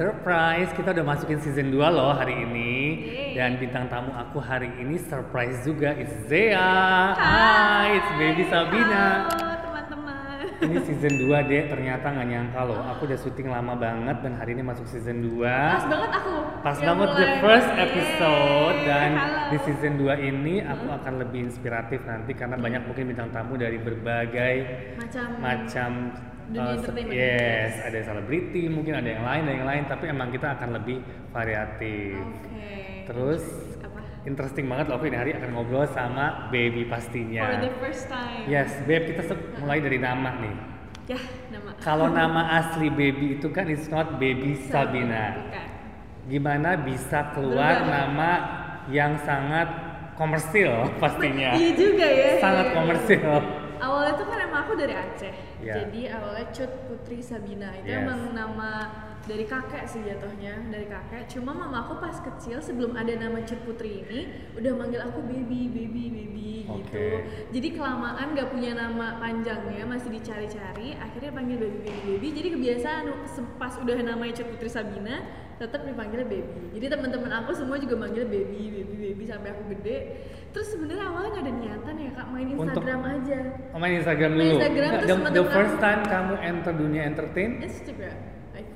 surprise 0.00 0.72
kita 0.72 0.96
udah 0.96 1.04
masukin 1.04 1.36
season 1.44 1.68
2 1.68 1.76
loh 1.92 2.16
hari 2.16 2.32
ini 2.32 2.72
Yeay. 3.04 3.36
dan 3.36 3.60
bintang 3.60 3.84
tamu 3.92 4.16
aku 4.16 4.40
hari 4.40 4.72
ini 4.80 4.96
surprise 4.96 5.60
juga 5.60 5.92
it's 5.92 6.24
Zea. 6.24 7.12
Hi, 7.20 8.00
it's 8.00 8.08
baby 8.16 8.48
Sabina. 8.48 9.28
Halo 9.28 9.60
teman-teman. 9.60 10.40
Ini 10.64 10.76
season 10.88 11.14
2 11.24 11.48
deh, 11.52 11.62
ternyata 11.68 12.16
nggak 12.16 12.28
nyangka 12.32 12.60
loh. 12.68 12.80
Aku 12.96 13.08
udah 13.08 13.16
syuting 13.20 13.48
lama 13.52 13.76
banget 13.76 14.24
dan 14.24 14.36
hari 14.40 14.56
ini 14.56 14.64
masuk 14.64 14.88
season 14.88 15.20
2. 15.24 15.40
Pas 15.44 15.84
banget 15.88 16.10
aku. 16.16 16.34
Pas 16.64 16.76
yang 16.80 16.96
banget 17.00 17.08
the 17.12 17.24
mulai. 17.24 17.40
first 17.44 17.70
Yeay, 17.72 17.84
episode 17.84 18.76
dan 18.88 19.10
halo. 19.16 19.48
di 19.52 19.58
season 19.68 19.92
2 20.00 20.28
ini 20.32 20.54
aku 20.64 20.86
akan 20.88 21.12
lebih 21.20 21.40
inspiratif 21.48 22.00
nanti 22.08 22.32
karena 22.32 22.56
banyak 22.56 22.88
mungkin 22.88 23.04
bintang 23.04 23.28
tamu 23.36 23.60
dari 23.60 23.76
berbagai 23.76 24.54
macam 24.96 25.28
macam 25.44 25.90
Dunia 26.50 26.66
uh, 26.66 26.76
entertainment. 26.82 27.14
yes, 27.14 27.72
ada 27.86 27.98
selebriti, 28.02 28.62
mungkin 28.66 28.98
ada 28.98 29.06
yang 29.06 29.22
lain, 29.22 29.42
ada 29.46 29.54
yang 29.54 29.68
lain, 29.70 29.82
tapi 29.86 30.04
emang 30.10 30.34
kita 30.34 30.58
akan 30.58 30.68
lebih 30.82 30.98
variatif. 31.30 32.18
Oke. 32.18 33.06
Terus 33.06 33.42
apa? 33.80 34.00
interesting 34.26 34.66
banget 34.66 34.90
loh 34.90 34.98
ini 35.00 35.14
hari 35.16 35.30
akan 35.32 35.48
ngobrol 35.54 35.86
sama 35.94 36.50
baby 36.50 36.82
For 36.84 36.98
pastinya. 36.98 37.62
the 37.62 37.70
first 37.78 38.10
time. 38.10 38.50
Yes, 38.50 38.74
babe 38.82 39.14
kita 39.14 39.30
mulai 39.62 39.78
dari 39.78 39.98
nama 40.02 40.30
nih. 40.42 40.56
Ya, 41.06 41.20
nama. 41.54 41.70
Kalau 41.78 42.10
nama 42.18 42.42
asli 42.58 42.90
baby 42.90 43.38
itu 43.38 43.46
kan 43.54 43.70
it's 43.70 43.86
not 43.86 44.18
baby 44.18 44.58
Sabina. 44.58 45.38
Bukan. 45.38 45.66
Gimana 46.30 46.74
bisa 46.78 47.30
keluar 47.30 47.82
Berubah. 47.82 47.94
nama 47.94 48.30
yang 48.90 49.18
sangat 49.22 49.70
komersil 50.18 50.70
pastinya. 51.02 51.54
Iya 51.54 51.70
juga 51.78 52.06
ya. 52.10 52.30
Sangat 52.42 52.66
komersil. 52.74 53.30
Awalnya 53.80 54.12
tuh 54.20 54.26
kan 54.28 54.38
emang 54.44 54.60
aku 54.68 54.72
dari 54.76 54.94
Aceh. 54.94 55.34
Ya. 55.64 55.74
Jadi 55.80 56.00
awalnya 56.12 56.46
Cut 56.52 56.72
Putri 56.86 57.24
Sabina 57.24 57.72
itu 57.80 57.88
Yes. 57.88 58.04
emang 58.04 58.20
nama 58.36 58.70
dari 59.28 59.44
kakek 59.44 59.84
sih 59.84 60.00
jatuhnya, 60.02 60.58
dari 60.68 60.86
kakek. 60.88 61.28
Cuma 61.28 61.52
mama 61.52 61.86
aku 61.86 62.00
pas 62.00 62.16
kecil 62.18 62.58
sebelum 62.60 62.96
ada 62.96 63.12
nama 63.14 63.40
Cut 63.44 63.60
Putri 63.62 64.02
ini 64.06 64.20
udah 64.56 64.72
manggil 64.74 65.00
aku 65.04 65.20
baby, 65.24 65.68
baby, 65.70 66.04
baby 66.08 66.50
gitu. 66.64 66.86
Oke. 66.86 67.08
Jadi 67.50 67.68
kelamaan 67.74 68.26
gak 68.32 68.48
punya 68.50 68.72
nama 68.78 69.18
panjangnya, 69.18 69.82
masih 69.84 70.10
dicari-cari, 70.14 70.94
akhirnya 70.96 71.30
panggil 71.34 71.56
baby, 71.58 71.78
baby, 71.82 72.00
baby. 72.16 72.28
Jadi 72.32 72.48
kebiasaan 72.56 73.04
pas 73.58 73.74
udah 73.76 73.96
namanya 74.00 74.32
Cut 74.40 74.48
Putri 74.50 74.70
Sabina, 74.70 75.16
tetap 75.60 75.84
dipanggil 75.84 76.24
baby. 76.24 76.72
Jadi 76.78 76.86
teman-teman 76.88 77.30
aku 77.44 77.52
semua 77.52 77.76
juga 77.76 77.98
manggil 78.00 78.24
baby, 78.24 78.72
baby, 78.72 78.94
baby 79.12 79.24
sampai 79.28 79.52
aku 79.52 79.62
gede. 79.76 79.98
Terus 80.50 80.66
sebenarnya 80.74 81.06
awalnya 81.06 81.30
gak 81.38 81.44
ada 81.46 81.52
niatan 81.54 81.94
ya 81.94 82.10
kak 82.10 82.26
main 82.32 82.46
Untuk- 82.50 82.58
Instagram 82.66 83.00
aja. 83.06 83.38
Oh, 83.70 83.78
main 83.78 83.94
Instagram 84.00 84.30
Main 84.34 84.40
dulu. 84.40 84.54
Instagram 84.58 84.90
Nggak, 84.90 85.02
terus 85.06 85.18
the, 85.20 85.30
the 85.30 85.46
first 85.46 85.76
time 85.78 86.00
kamu 86.02 86.34
enter 86.42 86.72
dunia 86.74 87.02
entertain, 87.06 87.50
Instagram, 87.62 88.16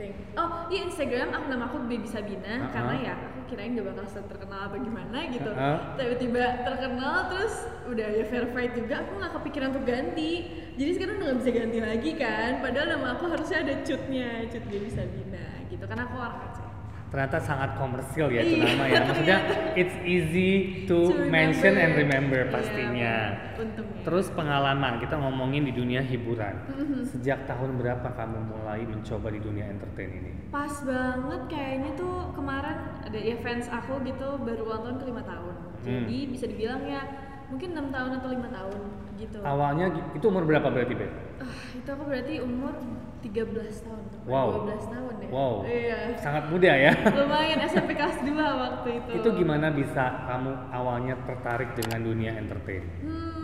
think. 0.05 0.37
Oh, 0.37 0.69
iya 0.69 0.81
Instagram 0.85 1.29
aku 1.33 1.47
nama 1.49 1.65
aku 1.73 1.77
Baby 1.89 2.09
Sabina 2.09 2.69
Uh-uh. 2.69 2.73
karena 2.75 2.95
ya 3.01 3.13
aku 3.17 3.39
kirain 3.49 3.73
gak 3.73 3.87
bakal 3.89 4.05
terkenal 4.29 4.61
apa 4.69 4.77
gimana 4.77 5.19
gitu. 5.33 5.51
Uh-uh. 5.51 5.79
Tiba-tiba 5.97 6.45
terkenal 6.67 7.17
terus 7.33 7.55
udah 7.89 8.09
ya 8.13 8.25
verified 8.29 8.73
juga 8.77 8.95
aku 9.01 9.13
nggak 9.17 9.33
kepikiran 9.41 9.69
untuk 9.73 9.85
ganti. 9.89 10.33
Jadi 10.75 10.91
sekarang 10.93 11.15
udah 11.17 11.27
gak 11.33 11.39
bisa 11.41 11.51
ganti 11.57 11.79
lagi 11.81 12.11
kan. 12.19 12.51
Padahal 12.61 12.87
nama 12.99 13.07
aku 13.17 13.25
harusnya 13.33 13.59
ada 13.65 13.75
cutnya, 13.81 14.29
cut 14.53 14.65
Baby 14.69 14.91
Sabina 14.93 15.47
gitu. 15.73 15.85
Karena 15.89 16.05
aku 16.05 16.17
orang. 16.21 16.64
Ternyata 17.15 17.39
sangat 17.39 17.79
komersil 17.79 18.27
ya 18.27 18.43
itu 18.43 18.59
Iya, 18.59 18.75
nama 18.75 18.85
ya. 18.91 19.01
Maksudnya 19.07 19.39
it's 19.79 19.95
easy 20.03 20.83
to, 20.91 21.15
To 21.15 21.31
mention 21.31 21.79
and 21.79 21.95
remember 21.95 22.43
pastinya. 22.51 23.39
Untungnya. 23.55 24.03
Terus 24.03 24.35
pengalaman 24.35 24.99
kita 24.99 25.15
ngomongin 25.23 25.63
di 25.63 25.71
dunia 25.71 26.03
hiburan. 26.03 26.67
Mhm. 26.75 27.07
Sejak 27.07 27.47
tahun 27.47 27.79
berapa 27.79 28.19
kamu 28.19 28.51
mulai 28.51 28.83
mencoba 28.83 29.31
di 29.31 29.39
dunia 29.39 29.71
entertain 29.71 30.11
ini? 30.11 30.31
Pas 30.51 30.75
banget 30.83 31.43
kayaknya 31.47 31.95
tuh 31.95 32.35
kemarin 32.35 32.83
ada 33.07 33.19
ya 33.23 33.39
fans 33.47 33.71
aku 33.71 34.03
gitu 34.03 34.35
baru 34.43 34.67
ulang 34.67 34.83
tahun 34.83 34.97
ke 34.99 35.05
lima 35.07 35.23
tahun. 35.23 35.55
Hmm. 35.87 36.11
Jadi 36.11 36.19
bisa 36.35 36.45
dibilang 36.51 36.83
ya 36.83 37.24
mungkin 37.55 37.71
enam 37.71 37.87
tahun 37.95 38.11
atau 38.19 38.29
lima 38.35 38.49
tahun 38.51 38.81
gitu. 39.15 39.39
Awalnya 39.47 39.87
itu 40.19 40.27
umur 40.27 40.43
berapa 40.43 40.67
berarti, 40.75 40.95
Beb? 40.99 41.13
Ah, 41.39 41.55
itu 41.71 41.89
aku 41.95 42.03
berarti 42.03 42.35
umur 42.43 42.75
13 43.23 43.87
tahun. 43.87 44.03
Wow. 44.27 44.67
12 44.67 44.91
tahun 44.91 45.15
ya. 45.23 45.29
Wow. 45.31 45.55
Iya. 45.63 45.99
Sangat 46.19 46.45
muda 46.51 46.73
ya. 46.75 46.93
Lumayan 47.23 47.59
SMP 47.63 47.95
kelas 47.95 48.19
2 48.27 48.35
waktu 48.35 48.89
itu. 48.99 49.11
itu 49.23 49.29
gimana 49.39 49.71
bisa 49.71 50.27
kamu 50.27 50.51
awalnya 50.75 51.15
tertarik 51.23 51.71
dengan 51.79 52.03
dunia 52.03 52.33
entertain? 52.35 52.83
Hmm, 53.07 53.44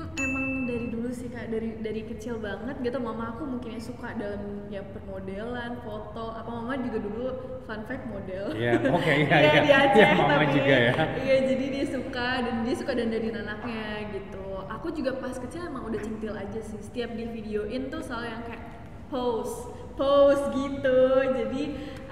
kak 1.40 1.48
dari 1.48 1.70
dari 1.80 2.02
kecil 2.04 2.36
banget 2.36 2.76
gitu. 2.84 3.00
Mama 3.00 3.32
aku 3.32 3.48
mungkin 3.48 3.72
ya 3.72 3.80
suka 3.80 4.12
dalam 4.12 4.68
ya 4.68 4.84
permodelan 4.84 5.80
foto 5.80 6.36
apa 6.36 6.50
mama 6.52 6.76
juga 6.76 6.98
dulu 7.00 7.26
fun 7.64 7.80
fact 7.88 8.04
model. 8.12 8.52
Iya, 8.52 8.76
oke, 8.92 9.08
iya, 9.08 9.36
Iya, 9.40 9.48
iya. 9.48 9.60
di 9.64 9.70
Aceh 9.72 9.96
Iya, 10.04 10.08
mama 10.20 10.32
tapi 10.36 10.46
juga 10.52 10.76
ya. 10.76 10.92
iya 11.24 11.36
jadi 11.48 11.64
dia 11.72 11.84
suka 11.88 12.28
dan 12.44 12.54
dia 12.68 12.74
suka 12.76 12.92
dandanin 12.92 13.36
anaknya 13.40 13.84
gitu. 14.12 14.44
Aku 14.68 14.92
juga 14.92 15.16
pas 15.16 15.32
kecil 15.32 15.64
emang 15.64 15.88
udah 15.88 16.00
centil 16.04 16.36
aja 16.36 16.60
sih. 16.60 16.76
Setiap 16.84 17.16
di 17.16 17.24
videoin 17.24 17.88
tuh 17.88 18.04
selalu 18.04 18.26
yang 18.36 18.42
kayak 18.44 18.64
pose 19.08 19.56
pose 19.96 20.44
gitu. 20.52 21.00
Jadi 21.24 21.62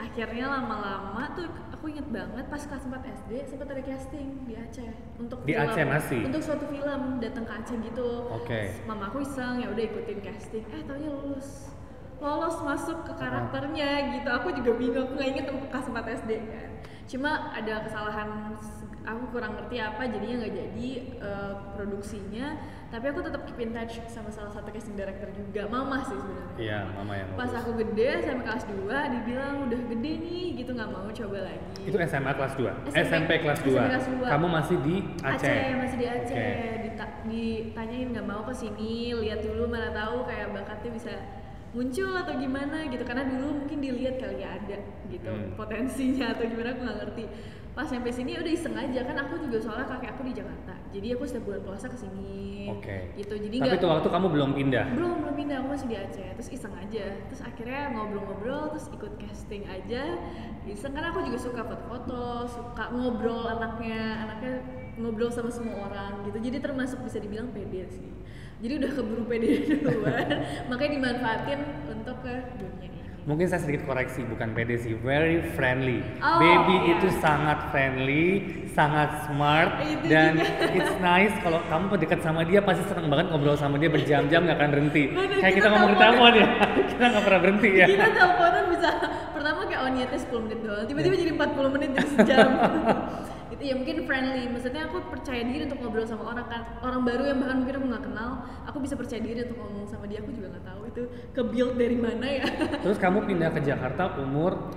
akhirnya 0.00 0.46
lama-lama 0.56 1.36
tuh 1.36 1.46
aku 1.88 1.96
inget 1.96 2.12
banget 2.12 2.44
pas 2.52 2.60
kelas 2.68 2.84
4 2.84 3.00
SD 3.00 3.32
sempat 3.48 3.72
ada 3.72 3.80
casting 3.80 4.44
di 4.44 4.52
Aceh 4.60 4.92
untuk 5.16 5.40
Di 5.48 5.56
Aceh 5.56 5.88
masih? 5.88 6.20
untuk 6.28 6.44
suatu 6.44 6.68
film 6.68 7.16
datang 7.16 7.48
ke 7.48 7.52
Aceh 7.56 7.76
gitu. 7.80 8.28
Oke. 8.28 8.76
mama 8.84 9.08
aku 9.08 9.24
iseng 9.24 9.64
ya 9.64 9.72
udah 9.72 9.84
ikutin 9.88 10.20
casting. 10.20 10.68
Eh 10.68 10.84
taunya 10.84 11.08
lulus. 11.08 11.72
Lolos 12.20 12.60
masuk 12.60 13.08
ke 13.08 13.12
karakternya 13.16 14.20
gitu. 14.20 14.28
Aku 14.28 14.52
juga 14.52 14.76
bingung 14.76 15.08
aku 15.08 15.16
nggak 15.16 15.28
inget 15.32 15.46
kelas 15.48 15.86
4 15.88 15.96
SD 16.20 16.30
kan 16.52 16.68
cuma 17.08 17.30
ada 17.50 17.80
kesalahan 17.82 18.52
aku 19.02 19.24
kurang 19.32 19.56
ngerti 19.56 19.80
apa 19.80 20.04
jadinya 20.04 20.44
nggak 20.44 20.54
jadi 20.54 20.88
eh, 21.16 21.52
produksinya 21.72 22.46
tapi 22.88 23.08
aku 23.08 23.20
tetap 23.20 23.44
keep 23.44 23.56
in 23.58 23.72
touch 23.72 24.00
sama 24.04 24.28
salah 24.28 24.48
satu 24.48 24.68
casting 24.68 24.92
director 24.92 25.28
juga 25.32 25.64
mama 25.66 26.04
sih 26.04 26.16
sebenarnya 26.16 26.52
Iya, 26.58 26.78
mama 26.92 27.12
yang 27.16 27.28
pas 27.32 27.48
aku 27.50 27.70
gede 27.78 28.20
sampai 28.20 28.44
kelas 28.44 28.64
2 28.66 28.84
dibilang 29.14 29.54
udah 29.64 29.80
gede 29.88 30.12
nih 30.20 30.44
gitu 30.56 30.70
nggak 30.72 30.90
mau 30.90 31.08
coba 31.08 31.38
lagi 31.40 31.64
Itu 31.80 31.96
SMA 31.96 32.32
kelas 32.34 32.52
2. 32.56 32.92
SMP 32.92 33.00
SMP 33.02 33.30
kelas 33.40 33.60
2. 33.60 33.64
SMP 33.64 33.88
kelas 33.88 34.06
dua. 34.10 34.26
Kamu 34.28 34.46
masih 34.50 34.76
di 34.84 34.96
Aceh. 35.24 35.60
masih 35.78 35.96
di 35.96 36.06
Aceh. 36.06 36.52
Dita- 36.84 37.16
ditanyain 37.24 38.06
nggak 38.12 38.26
mau 38.26 38.42
ke 38.44 38.52
sini 38.52 38.92
lihat 39.14 39.40
dulu 39.40 39.64
mana 39.64 39.88
tahu 39.90 40.28
kayak 40.28 40.52
bakatnya 40.52 40.90
bisa 40.92 41.12
muncul 41.70 42.12
atau 42.12 42.34
gimana 42.34 42.86
gitu. 42.86 43.02
Karena 43.02 43.24
dulu 43.24 43.64
mungkin 43.64 43.78
dilihat 43.78 44.16
kali 44.16 44.40
ya 44.40 44.56
ada 44.56 44.78
gitu 45.06 45.28
Hmm. 45.28 45.52
potensinya 45.54 46.32
atau 46.32 46.44
gimana 46.44 46.72
aku 46.72 46.80
nggak 46.82 46.98
ngerti. 47.02 47.24
Pas 47.72 47.86
sampai 47.86 48.10
sini 48.10 48.34
udah 48.34 48.50
iseng 48.50 48.74
aja 48.74 49.06
kan 49.06 49.14
aku 49.16 49.38
juga 49.38 49.62
soalnya 49.62 49.86
kakek 49.86 50.10
aku 50.12 50.22
di 50.26 50.34
Jakarta. 50.34 50.74
Jadi 50.90 51.06
aku 51.14 51.22
setiap 51.22 51.44
bulan 51.46 51.62
puasa 51.62 51.86
ke 51.86 51.94
sini 51.94 52.66
Oke. 52.74 53.14
gitu. 53.14 53.38
Jadi 53.38 53.56
Tapi 53.62 53.76
itu 53.76 53.86
waktu 53.86 54.08
kamu 54.10 54.26
belum 54.28 54.50
pindah. 54.52 54.84
belum 54.98 55.12
belum 55.22 55.34
pindah. 55.36 55.56
Aku 55.62 55.68
masih 55.70 55.86
di 55.86 55.94
Aceh. 55.94 56.28
Terus 56.34 56.48
iseng 56.50 56.74
aja. 56.74 57.06
Terus 57.30 57.40
akhirnya 57.40 57.94
ngobrol-ngobrol 57.94 58.74
terus 58.74 58.90
ikut 58.90 59.12
casting 59.16 59.62
aja. 59.64 60.02
Iseng. 60.66 60.90
Karena 60.90 61.14
aku 61.14 61.22
juga 61.22 61.38
suka 61.38 61.62
foto-foto 61.62 62.22
suka 62.50 62.84
ngobrol 62.90 63.46
anaknya 63.46 64.26
anaknya 64.26 64.54
ngobrol 64.98 65.30
sama 65.30 65.46
semua 65.48 65.86
orang 65.86 66.26
gitu. 66.26 66.38
Jadi 66.42 66.58
termasuk 66.58 66.98
bisa 67.06 67.22
dibilang 67.22 67.54
pede 67.54 67.86
sih. 67.86 68.10
Jadi 68.58 68.74
udah 68.74 68.90
keburu 68.90 69.22
pede 69.22 69.54
duluan 69.86 70.26
dimanfaatin 71.08 71.60
untuk 71.88 72.16
ke 72.20 72.34
dunia 72.54 72.84
ini 72.84 72.96
Mungkin 73.24 73.44
saya 73.44 73.60
sedikit 73.60 73.84
koreksi, 73.84 74.24
bukan 74.24 74.56
pede 74.56 74.80
sih, 74.80 74.96
very 74.96 75.44
friendly. 75.52 76.00
Oh, 76.16 76.40
Baby 76.40 76.80
iya. 76.80 76.96
itu 76.96 77.12
sangat 77.14 77.60
friendly, 77.68 78.24
sangat 78.72 79.28
smart, 79.28 79.84
Itu 79.84 80.08
dan 80.08 80.40
juga. 80.40 80.72
it's 80.72 80.96
nice 80.98 81.36
kalau 81.38 81.60
kamu 81.62 82.00
dekat 82.00 82.24
sama 82.24 82.40
dia 82.42 82.64
pasti 82.64 82.88
seneng 82.88 83.12
banget 83.12 83.28
ngobrol 83.28 83.52
sama 83.52 83.76
dia 83.76 83.92
berjam-jam 83.92 84.48
nggak 84.48 84.56
akan 84.56 84.70
berhenti. 84.72 85.12
Bener, 85.12 85.44
Kayak 85.44 85.54
kita 85.54 85.60
kita 85.60 85.68
ngomong 85.68 85.90
di 85.92 85.98
teleponan. 85.98 86.32
telepon 86.32 86.32
ya, 86.32 86.46
kita 86.90 87.04
nggak 87.04 87.24
pernah 87.28 87.40
berhenti 87.44 87.70
ya. 87.70 87.86
kita 87.86 88.06
teleponan 88.08 88.64
bisa 88.72 88.90
pertama 89.28 89.60
kayak 89.62 89.80
oh 89.80 89.90
niatnya 89.90 90.18
10 90.24 90.44
menit 90.48 90.58
doang 90.64 90.84
tiba-tiba 90.88 91.14
jadi 91.18 91.32
40 91.36 91.74
menit 91.76 91.88
jadi 91.92 92.08
sejam 92.16 92.48
ya 93.58 93.74
mungkin 93.74 94.06
friendly. 94.06 94.46
Maksudnya 94.50 94.88
aku 94.88 95.02
percaya 95.10 95.42
diri 95.44 95.66
untuk 95.66 95.78
ngobrol 95.82 96.06
sama 96.06 96.24
orang 96.30 96.46
kan. 96.46 96.62
Orang 96.82 97.02
baru 97.02 97.28
yang 97.28 97.38
bahkan 97.42 97.56
mungkin 97.62 97.74
aku 97.78 97.86
nggak 97.90 98.04
kenal 98.10 98.30
aku 98.64 98.78
bisa 98.82 98.94
percaya 98.94 99.20
diri 99.22 99.44
untuk 99.44 99.58
ngomong 99.58 99.86
sama 99.86 100.04
dia. 100.06 100.22
Aku 100.22 100.30
juga 100.34 100.54
nggak 100.54 100.66
tahu 100.66 100.82
itu 100.88 101.02
ke 101.34 101.42
build 101.42 101.74
dari 101.76 101.96
mana 101.98 102.26
ya. 102.26 102.46
Terus 102.84 102.98
kamu 102.98 103.26
pindah 103.26 103.50
ke 103.52 103.60
Jakarta 103.62 104.18
umur? 104.18 104.72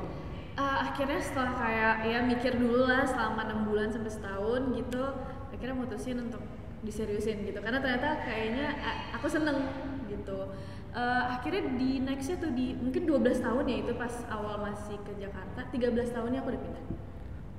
Ah, 0.60 0.92
akhirnya 0.92 1.20
setelah 1.24 1.56
kayak 1.56 1.96
ya 2.06 2.20
mikir 2.28 2.54
dulu 2.60 2.86
lah 2.86 3.08
selama 3.08 3.48
enam 3.48 3.60
bulan 3.66 3.88
sampai 3.88 4.12
setahun 4.12 4.62
gitu 4.76 5.04
akhirnya 5.52 5.76
mutusin 5.78 6.18
untuk 6.22 6.44
diseriusin 6.82 7.46
gitu. 7.48 7.60
Karena 7.62 7.80
ternyata 7.80 8.22
kayaknya 8.26 8.76
a- 8.82 9.16
aku 9.16 9.30
seneng 9.32 9.64
gitu. 10.10 10.52
Eh, 10.92 11.24
akhirnya 11.32 11.72
di 11.80 12.04
nextnya 12.04 12.36
tuh 12.36 12.52
di 12.52 12.76
mungkin 12.76 13.08
12 13.08 13.40
tahun 13.40 13.64
ya 13.64 13.78
itu 13.80 13.96
pas 13.96 14.12
awal 14.28 14.60
masih 14.60 15.00
ke 15.08 15.16
Jakarta 15.24 15.64
13 15.72 16.12
tahunnya 16.12 16.44
aku 16.44 16.52
udah 16.52 16.62
pindah 16.68 16.84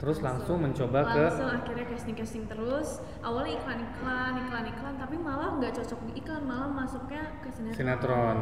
terus 0.02 0.18
langsung 0.18 0.58
mencoba 0.58 1.14
ke 1.14 1.22
langsung 1.30 1.46
akhirnya 1.46 1.86
casting 1.86 2.16
casting 2.18 2.44
terus 2.50 2.98
awalnya 3.22 3.54
iklan 3.54 3.78
iklan 3.78 4.32
iklan 4.34 4.64
iklan 4.66 4.94
tapi 4.98 5.14
malah 5.14 5.54
nggak 5.62 5.78
cocok 5.78 6.00
di 6.10 6.12
iklan 6.18 6.42
malah 6.42 6.66
masuknya 6.66 7.38
ke 7.38 7.48
sinetron, 7.54 7.78
Sinetron. 7.78 8.36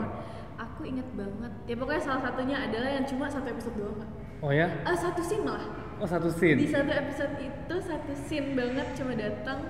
aku 0.56 0.80
inget 0.88 1.04
banget 1.12 1.52
ya 1.68 1.74
pokoknya 1.76 2.00
salah 2.00 2.20
satunya 2.24 2.56
adalah 2.64 2.88
yang 2.88 3.04
cuma 3.04 3.28
satu 3.28 3.48
episode 3.52 3.76
doang 3.76 4.00
Kak. 4.00 4.10
Oh 4.40 4.48
ya? 4.48 4.72
Eh, 4.72 4.96
satu 4.96 5.20
scene 5.20 5.44
malah 5.44 5.68
Oh 6.00 6.08
satu 6.08 6.32
di 6.32 6.36
scene. 6.40 6.64
satu 6.64 6.92
episode 6.96 7.34
itu 7.36 7.74
satu 7.76 8.12
scene 8.16 8.56
banget 8.56 8.88
cuma 8.96 9.12
datang 9.12 9.60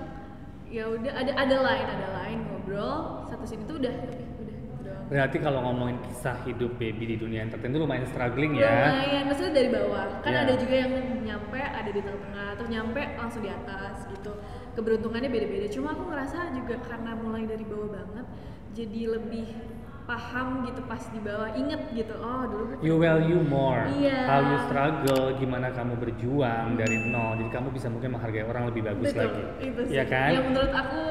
ya 0.71 0.87
udah 0.87 1.11
ada 1.11 1.31
ada 1.35 1.57
lain 1.59 1.85
ada 1.91 2.07
lain 2.23 2.39
ngobrol 2.47 3.27
satu 3.27 3.43
scene 3.43 3.67
itu 3.67 3.73
udah 3.75 3.91
tapi 3.99 4.23
udah 4.39 4.55
gitu 4.55 4.75
doang 4.79 5.00
Berarti 5.11 5.37
kalau 5.37 5.59
ngomongin 5.61 5.99
kisah 6.01 6.39
hidup 6.41 6.79
baby 6.79 7.03
di 7.05 7.15
dunia 7.15 7.43
entertain 7.43 7.67
itu 7.67 7.79
lumayan 7.79 8.07
struggling 8.07 8.55
ya. 8.55 8.87
lumayan 8.87 9.23
maksudnya 9.27 9.53
dari 9.53 9.69
bawah 9.69 10.07
kan 10.23 10.31
Ya. 10.31 10.39
ada 10.41 10.53
juga 10.55 10.75
yang 10.77 10.91
nyampe 11.21 11.59
ada 11.59 11.89
di 11.89 11.99
tengah-tengah 11.99 12.47
terus 12.55 12.69
nyampe 12.69 13.01
langsung 13.13 13.41
di 13.41 13.51
atas 13.51 14.07
gitu 14.07 14.31
keberuntungannya 14.71 15.27
beda-beda 15.27 15.67
cuma 15.67 15.91
aku 15.91 16.07
ngerasa 16.07 16.55
juga 16.55 16.79
karena 16.81 17.11
mulai 17.13 17.43
dari 17.43 17.61
bawah 17.61 17.91
banget 17.91 18.25
jadi 18.71 19.01
lebih 19.11 19.51
paham 20.01 20.47
gitu 20.63 20.79
pas 20.81 21.03
di 21.05 21.19
bawah 21.19 21.49
inget 21.53 21.81
gitu 21.91 22.15
oh 22.15 22.43
dulu 22.45 22.71
You 22.79 22.95
value 22.95 23.43
more 23.43 23.83
Iya. 23.91 24.15
how 24.25 24.39
you 24.41 24.57
struggle, 24.63 25.35
gimana 25.35 25.69
kamu 25.69 25.93
berjuang 25.97 26.73
dari 26.73 26.97
nol. 27.05 27.35
Jadi 27.35 27.49
kamu 27.49 27.67
bisa 27.69 27.87
mungkin 27.87 28.15
menghargai 28.15 28.43
orang 28.43 28.63
lebih 28.65 28.81
bagus 28.81 29.11
Betul, 29.11 29.27
lagi. 29.27 29.43
itu 29.61 29.81
sih. 29.85 29.93
Iya 29.93 30.03
kan? 30.05 30.29
Yang 30.33 30.45
menurut 30.49 30.73
aku, 30.73 31.01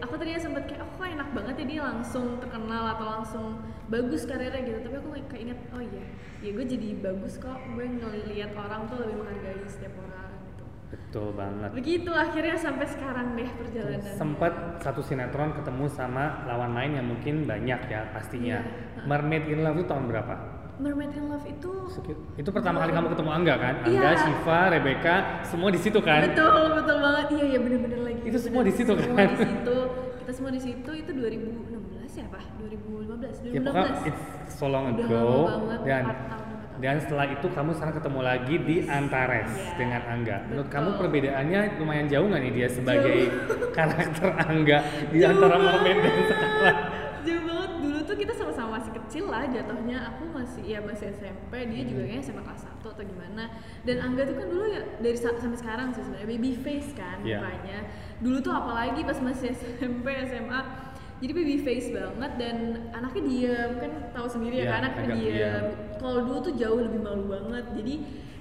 aku 0.00 0.14
tadinya 0.20 0.40
sempet 0.40 0.62
kayak, 0.70 0.84
oh 0.84 0.90
kok 0.94 1.08
enak 1.08 1.28
banget 1.34 1.54
ya 1.60 1.66
dia 1.66 1.80
langsung 1.84 2.38
terkenal 2.38 2.84
atau 2.94 3.06
langsung 3.06 3.46
bagus 3.90 4.24
karirnya 4.24 4.62
gitu. 4.62 4.78
Tapi 4.86 4.96
aku 5.00 5.08
kayak 5.28 5.42
inget, 5.42 5.58
oh 5.74 5.82
iya, 5.82 6.04
ya 6.40 6.50
gue 6.54 6.64
jadi 6.64 6.88
bagus 7.02 7.36
kok. 7.42 7.58
Gue 7.74 7.86
ngeliat 7.90 8.52
orang 8.54 8.86
tuh 8.86 9.02
lebih 9.02 9.16
menghargai 9.20 9.66
setiap 9.66 9.94
orang 9.98 10.30
gitu. 10.54 10.64
Betul 10.94 11.28
banget. 11.34 11.70
Begitu 11.74 12.10
akhirnya 12.14 12.56
sampai 12.56 12.86
sekarang 12.86 13.26
deh 13.34 13.50
perjalanan. 13.50 14.14
Sempet 14.14 14.54
satu 14.78 15.02
sinetron 15.02 15.50
ketemu 15.58 15.84
sama 15.90 16.46
lawan 16.46 16.70
main 16.70 16.94
yang 16.94 17.06
mungkin 17.10 17.42
banyak 17.44 17.80
ya 17.90 18.14
pastinya. 18.14 18.62
Iya. 18.62 19.02
Mermaid 19.04 19.44
in 19.50 19.66
Love 19.66 19.82
itu 19.82 19.90
tahun 19.90 20.06
berapa? 20.06 20.53
Mermaid 20.74 21.12
in 21.12 21.24
Love 21.26 21.46
itu 21.46 21.70
Itu 22.34 22.50
pertama 22.50 22.80
kali 22.80 22.90
kamu 22.90 23.06
ketemu 23.08 23.30
Angga 23.32 23.54
kan? 23.56 23.74
Angga, 23.80 24.10
Iya. 24.10 24.10
Shiva, 24.18 24.60
Rebecca, 24.68 25.14
semua 25.42 25.68
di 25.68 25.78
situ 25.78 25.98
kan? 25.98 26.20
betul 26.26 26.66
betul 26.74 26.96
banget. 26.98 27.26
Iya 27.30 27.44
iya 27.46 27.58
bener-bener 27.58 28.00
lagi. 28.02 28.20
Itu 28.24 28.38
semua 28.38 28.62
di 28.62 28.72
situ 28.72 28.92
Semua 28.92 29.16
kan? 29.16 29.28
di 29.30 29.38
situ. 29.40 29.76
Kita 30.18 30.32
semua 30.32 30.50
di 30.50 30.60
situ 30.60 30.90
itu 30.92 31.10
2016 31.12 32.10
ya 32.12 32.24
apa? 32.26 32.40
2015. 32.58 33.36
2016. 33.44 33.54
Ya 33.54 33.60
pokoknya 33.60 33.92
it's 34.04 34.22
so 34.50 34.66
long 34.66 34.86
Udah 34.88 35.04
ago 35.04 35.22
lama 35.22 35.46
banget, 35.46 35.80
dan 35.84 36.04
tahun, 36.04 36.42
dan 36.74 36.96
setelah 36.98 37.26
itu 37.28 37.46
kamu 37.48 37.70
sekarang 37.72 37.94
ketemu 37.94 38.20
lagi 38.20 38.54
di 38.58 38.76
Antares 38.84 39.46
Iya, 39.48 39.72
dengan 39.76 40.02
Angga. 40.04 40.36
Menurut 40.44 40.64
betul. 40.64 40.74
kamu 40.74 40.88
perbedaannya 40.98 41.60
lumayan 41.76 42.06
jauh 42.08 42.26
nggak 42.26 42.42
nih 42.42 42.52
dia 42.52 42.68
sebagai 42.68 43.16
karakter 43.70 44.28
Angga 44.42 44.78
di 45.06 45.18
antara 45.22 45.54
Mermaid 45.56 45.98
dan 45.98 46.14
sekarang? 46.24 46.76
jauh 47.24 47.42
banget 47.42 47.70
dulu 47.78 47.93
tuh 48.14 48.20
kita 48.20 48.32
sama-sama 48.32 48.78
masih 48.78 48.94
kecil 48.94 49.24
lah 49.26 49.42
jatuhnya. 49.44 49.98
Aku 50.08 50.30
masih 50.30 50.62
ya 50.64 50.78
masih 50.78 51.10
SMP 51.10 51.52
dia 51.66 51.82
juga 51.82 52.00
Hmm. 52.00 52.08
kayaknya 52.08 52.22
SMA 52.22 52.42
kelas 52.42 52.62
1 52.62 52.88
atau 52.88 53.02
gimana. 53.02 53.44
Dan 53.82 53.96
Angga 53.98 54.22
tuh 54.24 54.36
kan 54.36 54.46
dulu 54.46 54.64
ya 54.68 54.82
dari 54.96 55.14
sa- 55.14 55.34
sampai 55.34 55.58
sekarang 55.58 55.90
sih 55.90 56.00
sebenarnya 56.00 56.28
baby 56.28 56.50
face 56.54 56.90
kan 56.92 57.18
mukanya 57.20 57.78
dulu 58.16 58.38
tuh 58.38 58.52
apalagi 58.52 59.02
pas 59.02 59.18
masih 59.18 59.50
SMP 59.50 60.06
SMA 60.24 60.60
jadi 61.16 61.32
baby 61.32 61.56
face 61.58 61.88
banget 61.88 62.32
dan 62.36 62.56
anaknya 62.90 63.22
diam 63.24 63.70
kan 63.76 63.92
tahu 64.10 64.26
sendiri 64.28 64.54
ya 64.56 64.60
Iya, 64.60 64.70
kan 64.70 64.80
anaknya 64.84 65.06
diam. 65.12 65.64
kalau 65.96 66.18
dulu 66.22 66.38
tuh 66.40 66.54
jauh 66.54 66.80
lebih 66.80 67.00
malu 67.00 67.24
banget. 67.28 67.64
Jadi 67.72 67.94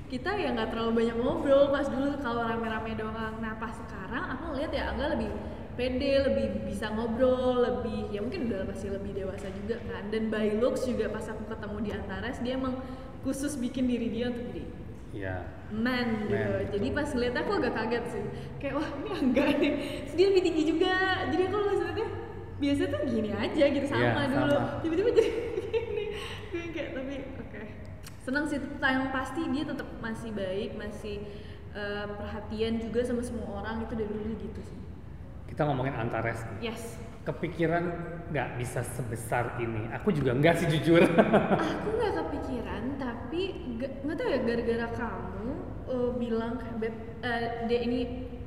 kita 0.06 0.30
ya 0.31 0.52
nggak 0.52 0.69
terlalu 0.69 0.92
banyak 1.00 1.16
ngobrol 1.16 1.69
pas 1.69 1.88
dulu 1.88 2.14
kalau 2.19 2.44
rame-rame 2.44 2.94
doang. 2.94 3.34
Nah 3.40 3.58
pas 3.58 3.74
sekarang 3.74 4.24
aku 4.30 4.52
ngeliat 4.52 4.69
ya 4.69 4.84
Angga 4.92 5.06
lebih 5.10 5.34
pede 5.74 6.22
lebih 6.25 6.70
bisa 6.70 6.90
ngobrol 6.94 7.62
lebih 7.62 8.10
ya 8.14 8.22
mungkin 8.22 8.50
udah 8.50 8.66
pasti 8.70 8.88
lebih 8.90 9.12
dewasa 9.14 9.50
juga 9.54 9.81
kan. 9.90 10.10
Dan 10.14 10.30
by 10.30 10.58
looks 10.62 10.86
juga 10.86 11.10
pas 11.10 11.25
aku 11.25 11.50
ketemu 11.50 11.78
di 11.81 11.90
Antares 11.94 12.38
dia 12.42 12.54
emang 12.56 12.78
khusus 13.24 13.56
bikin 13.58 13.88
diri 13.88 14.08
dia 14.12 14.30
untuk 14.30 14.48
jadi 14.52 14.64
Iya. 15.14 15.36
man 15.70 16.25
gitu. 16.25 16.34
Man, 16.34 16.74
jadi 16.74 16.88
pas 16.90 17.08
ngeliat 17.14 17.36
aku 17.38 17.52
agak 17.62 17.74
kaget 17.78 18.04
sih. 18.10 18.24
Kayak 18.58 18.81
wah 18.81 18.90
ini 18.98 19.10
Angga 19.14 19.46
nih. 19.62 19.74
Terus 20.10 20.14
dia 20.18 20.25
lebih 20.34 20.44
tinggi 20.46 20.64
juga. 20.74 20.94
Jadi 21.30 21.42
aku 21.46 21.58
ngeliatnya 21.62 22.08
biasa 22.58 22.81
tuh 22.90 23.02
gini 23.06 23.30
aja 23.30 23.64
gitu. 23.69 23.86
Sama 23.86 24.02
Iya, 24.02 24.26
dulu 24.26 24.58
tiba-tiba 24.81 25.10
jadi 25.14 25.30
gini. 25.66 26.06
Gue 26.50 26.66
kayak 26.74 26.90
tapi 26.98 27.16
oke. 27.38 27.62
Senang 28.26 28.46
sih 28.50 28.58
yang 28.81 29.14
pasti 29.14 29.42
dia 29.54 29.64
tetap 29.69 29.86
masih 30.02 30.30
baik 30.34 30.69
masih 30.81 31.16
eh, 31.78 32.06
perhatian 32.18 32.81
juga 32.81 33.06
sama 33.06 33.22
semua 33.22 33.62
orang 33.62 33.86
itu 33.86 33.94
dari 33.94 34.10
dulu 34.10 34.34
gitu 34.38 34.62
sih 34.66 34.78
Kita 35.54 35.70
ngomongin 35.70 35.94
Antares 35.94 36.42
nih. 36.50 36.74
yes 36.74 36.98
Kepikiran 37.22 37.86
nggak 38.34 38.58
bisa 38.58 38.82
sebesar 38.82 39.62
ini? 39.62 39.86
Aku 40.02 40.10
juga 40.10 40.34
nggak 40.34 40.66
sih 40.66 40.68
jujur. 40.74 41.06
aku 41.06 41.88
nggak 42.02 42.14
kepikiran 42.26 42.98
tapi 42.98 43.42
nggak 43.78 44.18
tahu 44.18 44.28
ya 44.34 44.40
gara-gara 44.42 44.88
kamu 44.98 45.54
eh, 45.94 46.10
bilang 46.18 46.58
kayak 46.58 46.76
beb 46.82 46.96
eh, 47.22 47.70
dia 47.70 47.80
ini 47.86 48.00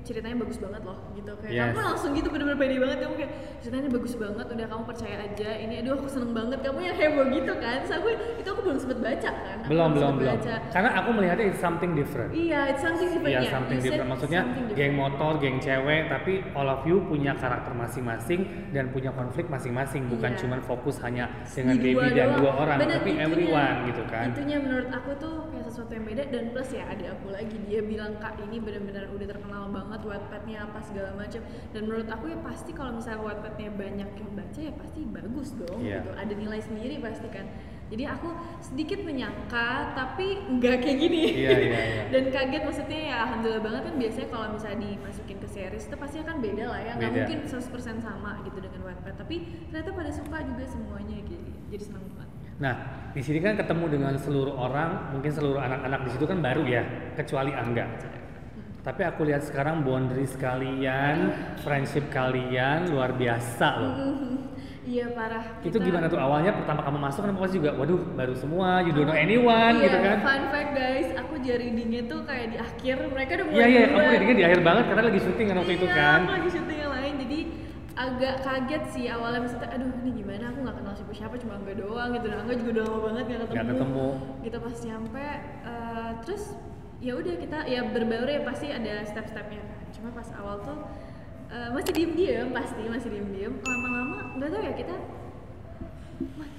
ceritanya 0.06 0.37
bagus 0.38 0.56
banget 0.56 0.82
loh 0.82 0.97
gitu 1.12 1.32
kayak 1.37 1.53
Yes. 1.53 1.67
kamu 1.69 1.81
langsung 1.85 2.11
gitu 2.14 2.29
bener-bener 2.29 2.55
pede 2.56 2.76
banget 2.79 2.99
kamu 3.00 3.14
kayak 3.17 3.32
ceritanya 3.58 3.88
bagus 3.91 4.14
banget 4.14 4.47
udah 4.49 4.67
kamu 4.67 4.82
percaya 4.87 5.17
aja 5.20 5.50
ini 5.56 5.75
aduh 5.76 5.93
aku 5.97 6.06
seneng 6.06 6.31
banget 6.31 6.58
kamu 6.61 6.79
yang 6.81 6.97
heboh 6.97 7.26
gitu 7.29 7.53
kan 7.56 7.79
Terus 7.79 7.94
aku 7.94 8.08
itu 8.37 8.49
aku 8.49 8.61
belum 8.62 8.79
sempet 8.79 8.99
baca 9.00 9.31
kan 9.32 9.56
Aku 9.58 9.69
belum 9.69 9.91
belum 9.93 10.12
belum. 10.17 10.32
baca. 10.38 10.55
Karena 10.70 10.91
aku 10.94 11.08
melihatnya 11.12 11.47
it's 11.49 11.58
something 11.58 11.93
different. 11.93 12.31
iya 12.31 12.61
it's 12.69 12.81
something 12.81 13.08
different 13.08 13.35
Iya 13.35 13.41
ya 13.41 13.50
something 13.50 13.76
said 13.76 13.87
different. 13.91 14.08
Maksudnya 14.08 14.41
something 14.43 14.67
geng 14.70 14.94
different. 14.94 14.94
motor, 14.97 15.32
geng 15.37 15.58
cewek, 15.58 16.03
tapi 16.06 16.32
all 16.53 16.69
of 16.69 16.81
you 16.85 17.03
punya 17.03 17.32
karakter 17.35 17.73
masing-masing 17.73 18.41
dan 18.70 18.88
punya 18.88 19.11
konflik 19.11 19.47
masing-masing. 19.47 20.06
Bukan 20.06 20.31
Iya. 20.32 20.38
cuman 20.38 20.61
fokus 20.61 20.97
hanya 21.00 21.26
dengan 21.49 21.75
Di 21.75 21.82
baby 21.88 22.06
dan 22.12 22.29
doang. 22.29 22.38
dua 22.38 22.53
orang, 22.56 22.79
Bener, 22.79 22.97
tapi 22.97 23.11
itunya- 23.11 23.25
everyone 23.25 23.76
gitu 23.85 24.03
kan. 24.06 24.26
Itunya 24.31 24.58
menurut 24.58 24.88
aku 24.93 25.11
tuh 25.17 25.35
kayak 25.49 25.64
sesuatu 25.67 25.93
yang 25.93 26.05
beda 26.05 26.23
dan 26.29 26.44
plus 26.49 26.70
ya 26.70 26.85
ada 26.87 27.06
aku 27.11 27.26
lagi 27.29 27.56
dia 27.64 27.81
bilang 27.82 28.12
kak 28.17 28.38
ini 28.41 28.56
benar-benar 28.58 29.05
udah 29.08 29.26
terkenal 29.26 29.64
banget 29.69 29.95
Wattpadnya 30.04 30.66
apa 30.66 30.82
segala 30.82 31.15
macam. 31.15 31.41
Dan 31.72 31.81
menurut 31.88 32.08
aku 32.10 32.29
ya 32.29 32.38
pasti 32.43 32.70
kalau 32.74 32.98
misalnya 32.98 33.22
Wattpadnya 33.24 33.70
banyak 33.72 34.10
yang 34.12 34.31
baca 34.34 34.60
ya 34.60 34.72
pasti 34.76 35.00
bagus 35.06 35.48
dong 35.56 35.79
Iya. 35.81 36.03
gitu. 36.03 36.10
Ada 36.12 36.32
nilai 36.36 36.60
sendiri 36.60 36.94
pasti 37.00 37.29
kan. 37.32 37.46
Jadi 37.86 38.03
aku 38.03 38.34
sedikit 38.58 38.98
menyangka 39.06 39.94
tapi 39.94 40.43
nggak 40.58 40.76
kayak 40.82 40.98
gini. 40.98 41.22
Iya, 41.38 41.50
iya, 41.55 41.81
iya. 41.86 42.03
dan 42.19 42.34
kaget 42.34 42.62
maksudnya 42.67 42.98
ya 42.98 43.17
alhamdulillah 43.22 43.62
banget 43.62 43.82
kan 43.86 43.94
biasanya 43.94 44.29
kalau 44.34 44.46
misalnya 44.50 44.79
dimasukin 44.82 45.38
ke 45.38 45.46
series 45.46 45.84
itu 45.86 45.94
pasti 45.94 46.17
akan 46.19 46.36
beda 46.43 46.65
lah 46.67 46.81
ya. 46.82 46.93
Nggak 46.98 47.12
mungkin 47.15 47.38
100% 47.46 48.03
sama 48.03 48.43
gitu 48.43 48.58
dengan 48.58 48.81
Wattpad. 48.91 49.15
Tapi 49.22 49.36
ternyata 49.70 49.91
pada 49.94 50.10
suka 50.10 50.36
juga 50.43 50.65
semuanya 50.67 51.17
gitu. 51.22 51.46
Jadi 51.70 51.84
senang 51.86 52.03
banget. 52.10 52.26
Nah, 52.56 52.74
di 53.12 53.20
sini 53.20 53.38
kan 53.44 53.53
ketemu 53.55 53.84
dengan 54.00 54.17
seluruh 54.17 54.56
orang, 54.56 55.12
mungkin 55.12 55.29
seluruh 55.29 55.60
anak-anak 55.60 56.08
di 56.08 56.10
situ 56.17 56.24
kan 56.24 56.41
baru 56.41 56.65
ya, 56.65 56.82
kecuali 57.12 57.53
Angga. 57.53 57.84
Tapi 58.86 59.02
aku 59.02 59.26
lihat 59.26 59.43
sekarang 59.43 59.82
boundaries 59.82 60.38
kalian, 60.38 61.34
friendship 61.66 62.06
kalian 62.14 62.86
luar 62.94 63.10
biasa 63.19 63.69
loh. 63.82 63.94
Iya 64.86 65.10
parah. 65.19 65.43
Itu 65.66 65.82
Kita- 65.82 65.86
gimana 65.90 66.06
tuh 66.06 66.14
awalnya 66.14 66.55
pertama 66.55 66.78
kamu 66.86 66.98
masuk 67.10 67.26
kan 67.26 67.34
pasti 67.43 67.58
juga, 67.58 67.74
waduh 67.74 67.98
baru 68.14 68.38
semua, 68.38 68.86
you 68.86 68.94
don't 68.94 69.10
know 69.10 69.19
anyone 69.19 69.82
iya, 69.82 69.90
gitu 69.90 69.98
kan? 69.98 70.22
Fun 70.22 70.43
fact 70.55 70.70
guys, 70.78 71.08
aku 71.19 71.34
jadi 71.43 71.58
readingnya 71.58 72.06
tuh 72.06 72.22
kayak 72.22 72.55
di 72.55 72.56
akhir, 72.62 72.96
mereka 73.10 73.31
udah 73.34 73.46
mulai 73.50 73.58
Iya 73.58 73.66
iya, 73.66 73.82
kamu 73.82 73.90
duluan. 73.90 74.10
readingnya 74.14 74.36
di 74.38 74.44
akhir 74.46 74.60
banget 74.62 74.84
karena 74.86 75.02
lagi 75.10 75.20
syuting 75.26 75.46
kan 75.50 75.56
waktu 75.58 75.74
itu 75.74 75.86
Iya, 75.90 75.98
kan. 75.98 76.20
aku 76.22 76.34
lagi 76.38 76.50
syuting 76.55 76.78
yang 76.78 76.93
lain, 76.94 77.14
jadi 77.19 77.38
agak 77.98 78.34
kaget 78.46 78.82
sih 78.94 79.05
awalnya 79.10 79.40
maksudnya, 79.43 79.69
aduh 79.74 79.90
ini 79.98 80.10
gimana 80.22 80.44
aku 80.55 80.58
nggak 80.62 80.76
kenal 80.78 80.94
siapa-siapa 80.94 81.34
cuma 81.43 81.52
Angga 81.58 81.74
doang 81.74 82.08
gitu, 82.14 82.26
dan 82.31 82.38
Angga 82.46 82.55
juga 82.55 82.70
udah 82.70 82.84
lama 82.86 82.98
banget 83.10 83.24
nggak 83.26 83.40
ketemu. 83.43 83.50
Nggak 83.58 83.66
ketemu. 83.74 84.08
Gitu 84.46 84.56
pas 84.62 84.76
nyampe, 84.86 85.26
eh, 85.66 86.10
terus 86.22 86.44
ya 87.00 87.12
udah 87.12 87.34
kita 87.36 87.58
ya 87.69 87.81
berbaur 87.93 88.29
ya 88.29 88.41
pasti 88.44 88.72
ada 88.72 89.05
step-stepnya. 89.05 89.62
Cuma 89.93 90.12
pas 90.17 90.29
awal 90.36 90.60
tuh 90.65 90.79
eh, 91.53 91.69
masih 91.72 91.93
diem-diem 91.93 92.48
pasti 92.53 92.82
masih 92.88 93.08
diem-diem. 93.12 93.55
Lama-lama 93.60 94.19
nggak 94.41 94.48
tahu 94.53 94.62
ya 94.65 94.72
kita 94.74 94.96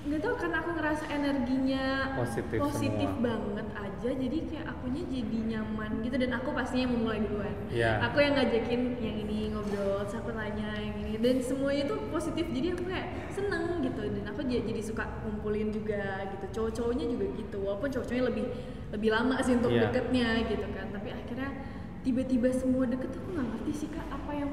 nggak 0.07 0.21
tahu 0.23 0.35
karena 0.39 0.57
aku 0.59 0.69
ngerasa 0.71 1.03
energinya 1.09 1.83
Positif 2.15 2.57
positif 2.57 3.09
semua. 3.11 3.23
banget 3.27 3.67
aja 3.75 4.09
jadi 4.15 4.37
kayak 4.47 4.65
akunya 4.67 5.03
jadi 5.03 5.37
nyaman 5.51 5.91
gitu 5.99 6.15
dan 6.15 6.31
aku 6.33 6.49
pastinya 6.51 6.87
memulai 6.87 7.19
duluan 7.19 7.55
Iya. 7.67 7.99
aku 8.01 8.17
yang 8.19 8.33
ngajakin 8.35 8.81
yang 8.97 9.15
ini 9.19 9.51
ngobrol 9.51 9.99
terus 10.01 10.15
aku 10.15 10.31
tanya 10.31 10.69
yang 10.79 10.95
ini 10.97 11.19
dan 11.19 11.35
semuanya 11.41 11.83
tuh 11.85 11.99
positif 12.07 12.45
jadi 12.47 12.67
aku 12.71 12.83
kayak 12.87 13.07
seneng 13.27 13.83
gitu 13.83 14.01
dan 14.07 14.23
aku 14.25 14.41
jadi, 14.41 14.79
suka 14.79 15.03
ngumpulin 15.21 15.69
juga 15.69 16.01
gitu 16.29 16.45
cowok-cowoknya 16.55 17.05
juga 17.11 17.25
gitu 17.35 17.57
walaupun 17.59 17.89
cowok-cowoknya 17.91 18.25
lebih 18.31 18.45
lebih 18.87 19.09
lama 19.11 19.35
sih 19.43 19.53
untuk 19.53 19.75
Iya. 19.75 19.91
deketnya 19.91 20.27
gitu 20.47 20.67
kan 20.71 20.87
tapi 20.89 21.09
akhirnya 21.11 21.49
tiba-tiba 22.01 22.47
semua 22.49 22.87
deket 22.87 23.11
aku 23.11 23.27
nggak 23.35 23.47
ngerti 23.51 23.71
sih 23.75 23.89
kak 23.91 24.07
apa 24.07 24.31
yang 24.31 24.49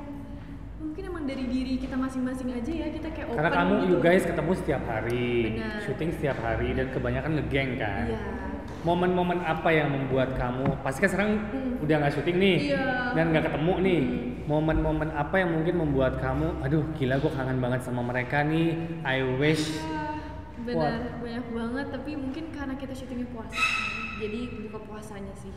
mungkin 0.83 1.05
dari 1.25 1.45
diri 1.45 1.75
kita 1.77 1.95
masing-masing 1.95 2.49
aja 2.53 2.71
ya 2.71 2.87
kita 2.89 3.09
kayak 3.09 3.27
open 3.27 3.37
Karena 3.37 3.51
kamu 3.53 3.73
gitu. 3.75 3.87
you 3.87 3.99
guys 3.99 4.23
ketemu 4.23 4.53
setiap 4.55 4.83
hari, 4.85 5.29
Benar. 5.51 5.79
syuting 5.81 6.11
setiap 6.13 6.39
hari 6.39 6.69
dan 6.71 6.87
kebanyakan 6.89 7.31
ngegeng 7.35 7.71
kan. 7.77 8.05
iya 8.07 8.23
Momen-momen 8.81 9.41
apa 9.41 9.69
yang 9.69 9.89
membuat 9.91 10.37
kamu, 10.37 10.77
pasti 10.81 11.01
kan 11.01 11.11
sekarang 11.11 11.33
Hmm. 11.43 11.81
udah 11.81 11.95
nggak 11.99 12.13
syuting 12.13 12.37
nih 12.37 12.57
Iya. 12.71 13.13
dan 13.13 13.25
nggak 13.31 13.45
ketemu 13.47 13.73
nih. 13.81 14.01
Hmm. 14.01 14.33
Momen-momen 14.45 15.09
apa 15.11 15.37
yang 15.37 15.51
mungkin 15.51 15.75
membuat 15.79 16.13
kamu, 16.19 16.61
aduh 16.61 16.85
gila 16.95 17.17
gue 17.17 17.33
kangen 17.33 17.59
banget 17.59 17.81
sama 17.81 18.01
mereka 18.01 18.41
nih. 18.43 18.77
I 19.03 19.25
wish 19.35 19.81
Ya, 19.81 20.21
benar 20.65 21.17
banyak 21.19 21.47
banget 21.51 21.87
tapi 21.91 22.11
mungkin 22.15 22.45
karena 22.51 22.73
kita 22.73 22.93
syutingnya 22.95 23.29
puasa 23.29 23.57
jadi 24.15 24.41
buka 24.63 24.79
puasanya 24.81 25.35
sih 25.35 25.53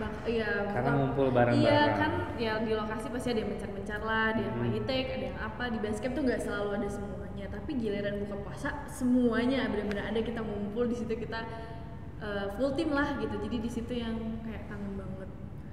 Bak 0.00 0.12
iya 0.24 0.48
Karena 0.66 0.90
ngumpul 0.96 1.28
bareng-bareng. 1.28 1.60
iya 1.60 1.80
kan 1.92 2.10
ya 2.34 2.52
di 2.58 2.72
lokasi 2.72 3.06
pasti 3.08 3.28
ada 3.30 3.40
yang 3.44 3.50
mencar-mencar 3.52 4.00
lah 4.00 4.24
ada 4.32 4.40
yang 4.40 4.56
Hmm. 4.56 4.84
take 4.88 5.08
ada 5.12 5.24
yang 5.28 5.38
apa. 5.38 5.62
Di 5.68 5.78
basket 5.78 6.10
tuh 6.10 6.22
nggak 6.24 6.40
selalu 6.40 6.70
ada 6.80 6.88
semuanya. 6.88 7.46
Tapi 7.50 7.70
giliran 7.76 8.14
buka 8.24 8.36
puasa 8.40 8.68
semuanya 8.88 9.68
benar-benar 9.68 10.08
ada. 10.08 10.20
Kita 10.20 10.40
ngumpul 10.40 10.88
di 10.88 10.96
situ 10.96 11.12
kita 11.14 11.40
uh, 12.18 12.46
full 12.56 12.72
team 12.72 12.90
lah 12.90 13.12
gitu. 13.16 13.36
Jadi 13.38 13.56
di 13.60 13.70
situ 13.70 13.92
yang 13.92 14.16
kayak 14.40 14.64
kangen 14.66 14.96
banget. 14.96 15.28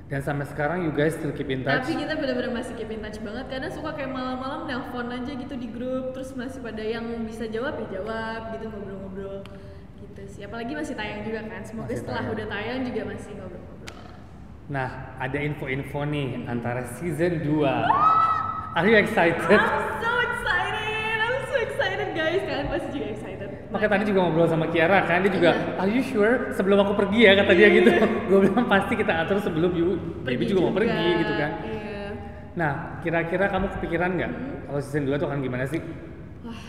Dan 0.08 0.20
sampai 0.20 0.48
sekarang 0.48 0.78
you 0.84 0.92
guys 0.92 1.16
still 1.16 1.32
keep 1.32 1.48
in 1.48 1.64
touch. 1.64 1.84
tapi 1.84 1.96
kita 1.96 2.16
benar-benar 2.16 2.52
masih 2.54 2.76
keep 2.76 2.88
in 2.88 3.00
touch 3.00 3.20
banget. 3.20 3.46
Karena 3.48 3.68
suka 3.68 3.92
kayak 3.92 4.12
malam-malam 4.12 4.68
nelpon 4.68 5.08
aja 5.08 5.32
gitu 5.34 5.56
di 5.56 5.68
grup. 5.68 6.12
Terus 6.12 6.36
masih 6.36 6.60
pada 6.60 6.84
yang 6.84 7.04
bisa 7.24 7.48
jawab 7.48 7.80
ya 7.80 8.00
jawab 8.00 8.56
gitu 8.56 8.68
ngobrol-ngobrol 8.68 9.40
gitu 9.98 10.22
sih. 10.28 10.44
Apalagi 10.44 10.76
masih 10.76 10.96
tayang 10.96 11.24
juga 11.24 11.48
kan. 11.48 11.64
Semoga 11.64 11.88
Masih 11.88 12.00
setelah 12.00 12.24
tayang. 12.24 12.36
udah 12.36 12.46
tayang 12.48 12.80
juga 12.84 13.02
masih 13.08 13.32
ngobrol-ngobrol 13.36 13.87
Nah, 14.68 15.16
ada 15.16 15.40
info-info 15.40 16.04
nih 16.04 16.44
antara 16.44 16.84
season 17.00 17.40
2. 17.40 17.64
Are 18.76 18.84
you 18.84 19.00
excited? 19.00 19.40
I'm 19.48 20.04
so 20.04 20.12
excited 20.20 21.18
I'm 21.18 21.38
so 21.48 21.56
excited 21.58 22.08
guys 22.12 22.42
kalian 22.44 22.68
pasti 22.68 22.90
juga 22.94 23.08
excited 23.10 23.50
Makanya 23.68 23.92
tadi 23.96 24.04
juga 24.06 24.20
ngobrol 24.22 24.48
sama 24.48 24.66
Kiara 24.70 25.04
kan, 25.04 25.24
dia 25.24 25.32
juga, 25.32 25.52
Iya. 25.52 25.72
are 25.82 25.92
you 25.92 26.04
sure 26.04 26.52
sebelum 26.52 26.84
aku 26.84 26.94
pergi 26.96 27.20
ya 27.26 27.36
kata 27.36 27.52
dia 27.52 27.68
Iya, 27.68 27.76
gitu. 27.80 27.92
Gue 28.28 28.40
bilang 28.48 28.68
pasti 28.68 28.94
kita 28.96 29.14
atur 29.24 29.40
sebelum 29.40 29.72
you, 29.72 29.88
baby 30.24 30.44
juga, 30.46 30.68
mau 30.68 30.76
pergi 30.76 31.04
gitu 31.20 31.34
kan. 31.36 31.52
iya 31.64 32.06
Nah, 32.56 32.72
kira-kira 33.00 33.48
kamu 33.48 33.66
kepikiran 33.76 34.10
nggak 34.16 34.32
kalau 34.68 34.80
season 34.80 35.04
2 35.04 35.16
tuh 35.16 35.28
akan 35.28 35.40
gimana 35.42 35.64
sih? 35.64 35.80
Wah, 36.44 36.60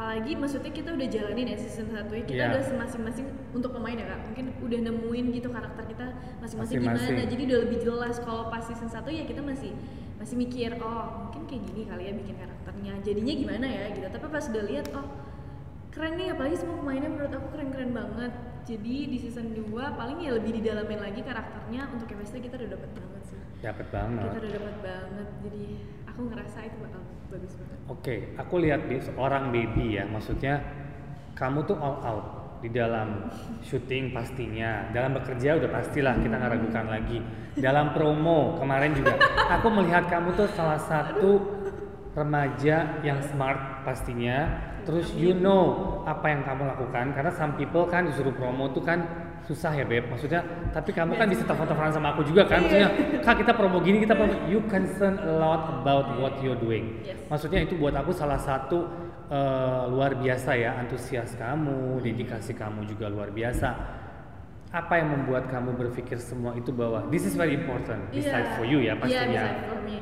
apalagi 0.00 0.32
maksudnya 0.32 0.72
kita 0.72 0.96
udah 0.96 1.08
jalanin 1.12 1.52
ya 1.52 1.58
season 1.60 1.92
1 1.92 2.08
ya. 2.08 2.24
Kita 2.24 2.32
Iya. 2.40 2.46
udah 2.56 2.88
masing-masing 2.88 3.26
untuk 3.52 3.68
pemain 3.76 3.92
ya 3.92 4.08
Kak. 4.08 4.32
Mungkin 4.32 4.44
udah 4.64 4.78
nemuin 4.88 5.24
gitu 5.36 5.48
karakter 5.52 5.84
kita 5.84 6.06
masing-masing 6.40 6.80
gimana. 6.80 7.20
Jadi 7.28 7.42
udah 7.44 7.58
lebih 7.68 7.78
jelas 7.84 8.16
kalau 8.24 8.48
pas 8.48 8.64
season 8.64 8.88
1 8.88 9.12
ya 9.12 9.28
kita 9.28 9.44
masih 9.44 9.76
masih 10.16 10.40
mikir, 10.40 10.72
oh 10.80 11.28
mungkin 11.28 11.44
kayak 11.44 11.62
gini 11.68 11.82
kali 11.84 12.02
ya 12.08 12.12
bikin 12.16 12.32
karakternya. 12.32 12.92
Jadinya 13.04 13.32
gimana 13.44 13.66
ya 13.68 13.84
gitu. 13.92 14.08
Tapi 14.08 14.24
pas 14.24 14.44
udah 14.48 14.64
lihat 14.72 14.86
oh 14.96 15.04
keren 15.92 16.16
nih 16.16 16.32
apalagi 16.32 16.56
semua 16.56 16.80
pemainnya 16.80 17.10
menurut 17.12 17.32
aku 17.36 17.46
keren-keren 17.52 17.92
banget. 17.92 18.32
Jadi 18.64 18.96
di 19.04 19.18
season 19.20 19.52
2 19.52 19.68
paling 20.00 20.16
ya 20.24 20.32
lebih 20.32 20.56
didalamin 20.56 20.96
lagi 20.96 21.20
karakternya 21.20 21.92
untuk 21.92 22.08
chemistry 22.08 22.40
kita 22.40 22.56
udah 22.56 22.72
dapet 22.72 22.88
banget 22.96 23.22
sih. 23.28 23.38
Dapet 23.60 23.84
Kita 23.84 24.00
banget. 24.00 24.32
udah 24.32 24.52
dapet 24.56 24.76
banget. 24.80 25.28
Jadi 25.44 25.64
aku 26.10 26.20
ngerasa 26.26 26.58
itu 26.66 26.76
bakal 26.82 27.00
bagus 27.30 27.52
banget. 27.54 27.78
Oke, 27.86 28.16
aku 28.34 28.54
lihat 28.58 28.80
di 28.90 28.98
seorang 28.98 29.54
baby 29.54 29.96
ya, 29.96 30.04
maksudnya 30.10 30.62
kamu 31.38 31.64
tuh 31.64 31.78
all 31.78 31.98
out 32.02 32.26
di 32.60 32.68
dalam 32.68 33.32
syuting 33.64 34.12
pastinya, 34.12 34.92
dalam 34.92 35.16
bekerja 35.16 35.56
udah 35.56 35.70
pastilah 35.72 36.14
kita 36.20 36.34
nggak 36.36 36.52
ragukan 36.52 36.86
lagi. 36.90 37.18
Dalam 37.56 37.96
promo 37.96 38.60
kemarin 38.60 38.92
juga, 38.92 39.16
aku 39.48 39.66
melihat 39.72 40.10
kamu 40.12 40.36
tuh 40.36 40.48
salah 40.52 40.76
satu 40.76 41.40
remaja 42.12 43.00
yang 43.06 43.22
smart 43.32 43.86
pastinya. 43.86 44.68
Terus 44.84 45.12
you 45.14 45.36
know 45.36 46.02
apa 46.08 46.32
yang 46.32 46.42
kamu 46.42 46.66
lakukan 46.72 47.12
karena 47.12 47.32
some 47.36 47.54
people 47.54 47.84
kan 47.84 48.08
disuruh 48.08 48.32
promo 48.32 48.72
tuh 48.72 48.80
kan 48.80 49.29
susah 49.50 49.74
ya 49.74 49.82
beb 49.82 50.06
maksudnya 50.06 50.46
tapi 50.70 50.94
kamu 50.94 51.18
kan 51.18 51.26
bisa 51.26 51.42
telepon-teleponan 51.42 51.90
sama 51.90 52.14
aku 52.14 52.22
juga 52.22 52.46
kan 52.46 52.62
maksudnya 52.62 52.86
kak 53.18 53.42
kita 53.42 53.50
promo 53.50 53.82
gini 53.82 53.98
kita 53.98 54.14
promo 54.14 54.30
you 54.46 54.62
concern 54.70 55.18
a 55.18 55.32
lot 55.42 55.82
about 55.82 56.06
what 56.22 56.38
you're 56.38 56.54
doing 56.54 57.02
Yes. 57.02 57.18
Maksudnya 57.26 57.66
itu 57.66 57.74
buat 57.74 57.94
aku 57.94 58.14
salah 58.14 58.38
satu 58.38 58.86
eh, 59.26 59.82
luar 59.90 60.18
biasa 60.18 60.54
ya, 60.54 60.74
antusias 60.78 61.34
kamu, 61.34 61.98
dedikasi 62.02 62.54
kamu 62.54 62.82
juga 62.86 63.06
luar 63.06 63.30
biasa. 63.30 63.70
Apa 64.70 64.98
yang 64.98 65.14
membuat 65.14 65.46
kamu 65.46 65.74
berpikir 65.74 66.18
semua 66.18 66.54
itu 66.54 66.70
bahwa 66.70 67.06
this 67.10 67.22
is 67.22 67.34
very 67.34 67.54
important, 67.54 68.10
beside 68.10 68.54
for 68.54 68.66
you 68.66 68.78
ya 68.78 68.94
Iya, 68.94 68.94
pastinya. 68.98 69.42
beside 69.46 69.62
for 69.66 69.78
me. 69.82 69.96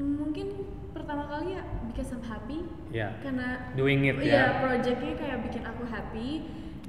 Mungkin 0.00 0.46
pertama 0.92 1.28
kali 1.28 1.56
ya 1.56 1.62
because 1.88 2.08
I'm 2.10 2.24
happy. 2.24 2.64
Ya. 2.88 3.12
Karena 3.20 3.68
Doing 3.76 4.08
it 4.08 4.16
Iya, 4.20 4.32
ya. 4.32 4.44
projectnya 4.64 5.12
kayak 5.16 5.38
bikin 5.44 5.62
aku 5.64 5.82
happy 5.84 6.28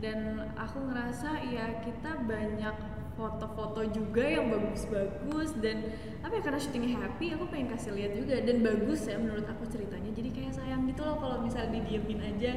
dan 0.01 0.17
aku 0.57 0.81
ngerasa 0.81 1.29
ya 1.47 1.79
kita 1.79 2.25
banyak 2.25 2.73
foto-foto 3.13 3.85
juga 3.85 4.23
yang 4.23 4.49
bagus-bagus 4.49 5.53
dan 5.61 5.93
apa 6.25 6.33
ya 6.33 6.41
karena 6.41 6.57
syutingnya 6.57 6.97
happy 6.97 7.37
aku 7.37 7.45
pengen 7.53 7.69
kasih 7.69 7.93
lihat 7.93 8.17
juga 8.17 8.41
dan 8.41 8.65
bagus 8.65 9.05
ya 9.05 9.21
menurut 9.21 9.45
aku 9.45 9.69
ceritanya. 9.69 10.09
Jadi 10.09 10.29
kayak 10.31 10.57
sayang 10.57 10.89
gitu 10.89 11.05
loh 11.05 11.21
kalau 11.21 11.37
misalnya 11.39 11.77
didiemin 11.77 12.19
aja. 12.19 12.51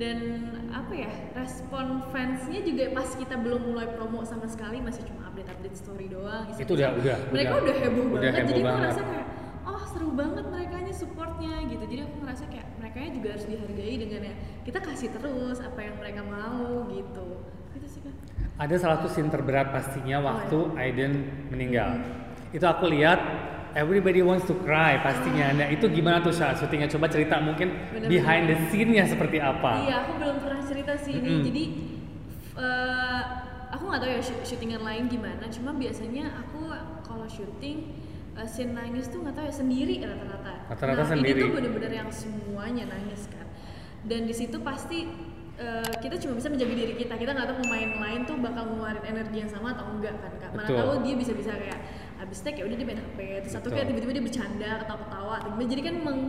Dan 0.00 0.48
apa 0.72 0.96
ya 0.96 1.12
respon 1.36 2.08
fansnya 2.08 2.64
juga 2.64 2.88
pas 2.88 3.04
kita 3.12 3.36
belum 3.36 3.68
mulai 3.68 3.84
promo 3.92 4.24
sama 4.24 4.48
sekali 4.48 4.80
masih 4.80 5.04
cuma 5.04 5.28
update-update 5.28 5.76
story 5.76 6.08
doang 6.08 6.48
Itu 6.56 6.72
udah- 6.72 6.96
udah- 6.96 7.20
mereka 7.28 7.52
udah- 7.52 7.64
udah, 7.68 7.76
heboh 7.84 8.04
udah 8.08 8.16
banget 8.16 8.32
heboh 8.32 8.48
jadi 8.48 8.62
aku 8.64 8.78
ngerasa 8.80 9.02
kayak 9.04 9.26
oh 9.80 9.86
seru 9.88 10.12
banget 10.12 10.44
mereka 10.46 10.76
supportnya 10.90 11.64
gitu 11.64 11.80
jadi 11.88 12.04
aku 12.04 12.14
ngerasa 12.20 12.44
kayak 12.52 12.66
mereka 12.76 12.96
juga 13.08 13.28
harus 13.32 13.46
dihargai 13.48 13.94
dengan 13.96 14.20
ya 14.22 14.34
kita 14.62 14.78
kasih 14.78 15.08
terus 15.10 15.58
apa 15.58 15.80
yang 15.80 15.96
mereka 15.96 16.20
mau 16.20 16.84
gitu 16.92 17.26
gitu 17.72 17.86
sih 17.88 18.00
kan 18.04 18.14
Ada 18.60 18.74
salah 18.76 18.96
satu 19.00 19.08
scene 19.08 19.32
terberat 19.32 19.72
pastinya 19.72 20.20
waktu 20.20 20.52
Oh, 20.52 20.76
Aiden 20.76 21.24
meninggal. 21.48 21.96
Itu 22.52 22.68
aku 22.68 22.92
lihat 22.92 23.16
everybody 23.72 24.20
wants 24.20 24.44
to 24.44 24.52
cry 24.60 25.00
pastinya. 25.00 25.48
Nah, 25.56 25.72
itu 25.72 25.88
gimana 25.88 26.20
tuh 26.20 26.28
saat 26.28 26.60
syutingnya? 26.60 26.84
Coba 26.84 27.08
cerita 27.08 27.40
mungkin 27.40 27.72
Bener-bener. 27.72 28.10
behind 28.12 28.44
the 28.52 28.56
scene-nya 28.68 29.08
seperti 29.08 29.40
apa. 29.40 29.80
iya 29.80 30.04
aku 30.04 30.20
belum 30.20 30.36
pernah 30.44 30.60
cerita 30.60 30.92
sih 31.00 31.16
ini 31.16 31.30
Mm-mm. 31.32 31.44
jadi 31.48 31.62
eh, 32.60 33.22
aku 33.72 33.82
nggak 33.88 34.00
tahu 34.04 34.10
ya 34.10 34.20
sy- 34.20 34.44
syutingan 34.44 34.82
lain 34.84 35.08
gimana 35.08 35.44
cuma 35.48 35.70
biasanya 35.72 36.24
aku 36.36 36.60
kalau 37.00 37.24
syuting 37.24 37.96
eh, 38.40 38.48
scene 38.48 38.72
nangis 38.72 39.12
tuh 39.12 39.20
nggak 39.20 39.34
tahu 39.36 39.44
ya 39.44 39.54
sendiri 39.54 39.94
rata-rata. 40.00 40.52
Rata-rata 40.72 41.02
nah, 41.04 41.10
sendiri. 41.12 41.40
ini 41.40 41.44
tuh 41.44 41.52
bener-bener 41.60 41.92
yang 41.92 42.10
semuanya 42.10 42.84
nangis 42.88 43.22
kan. 43.28 43.46
Dan 44.08 44.24
di 44.24 44.32
situ 44.32 44.56
pasti 44.64 45.04
eh, 45.60 45.92
kita 46.00 46.16
cuma 46.24 46.40
bisa 46.40 46.48
menjaga 46.48 46.74
diri 46.74 46.94
kita. 46.96 47.14
Kita 47.20 47.30
nggak 47.36 47.46
tahu 47.52 47.58
pemain 47.68 47.90
lain 48.00 48.20
tuh 48.24 48.36
bakal 48.40 48.64
ngeluarin 48.72 49.04
energi 49.04 49.36
yang 49.44 49.50
sama 49.52 49.76
atau 49.76 49.84
enggak 49.92 50.16
kan 50.18 50.32
kak. 50.40 50.50
Mana 50.56 50.68
Betul. 50.72 50.78
tahu 50.80 50.92
dia 51.04 51.14
bisa-bisa 51.20 51.52
kayak 51.54 51.80
abis 52.20 52.44
take 52.44 52.60
ya 52.60 52.64
udah 52.68 52.76
dia 52.76 52.86
main 52.86 53.00
hp 53.00 53.18
terus 53.40 53.52
satu 53.56 53.72
kayak 53.72 53.88
tiba-tiba 53.88 54.12
dia 54.20 54.24
bercanda 54.24 54.70
ketawa-ketawa 54.84 55.36
jadi 55.64 55.82
kan 55.88 55.94
meng 56.04 56.20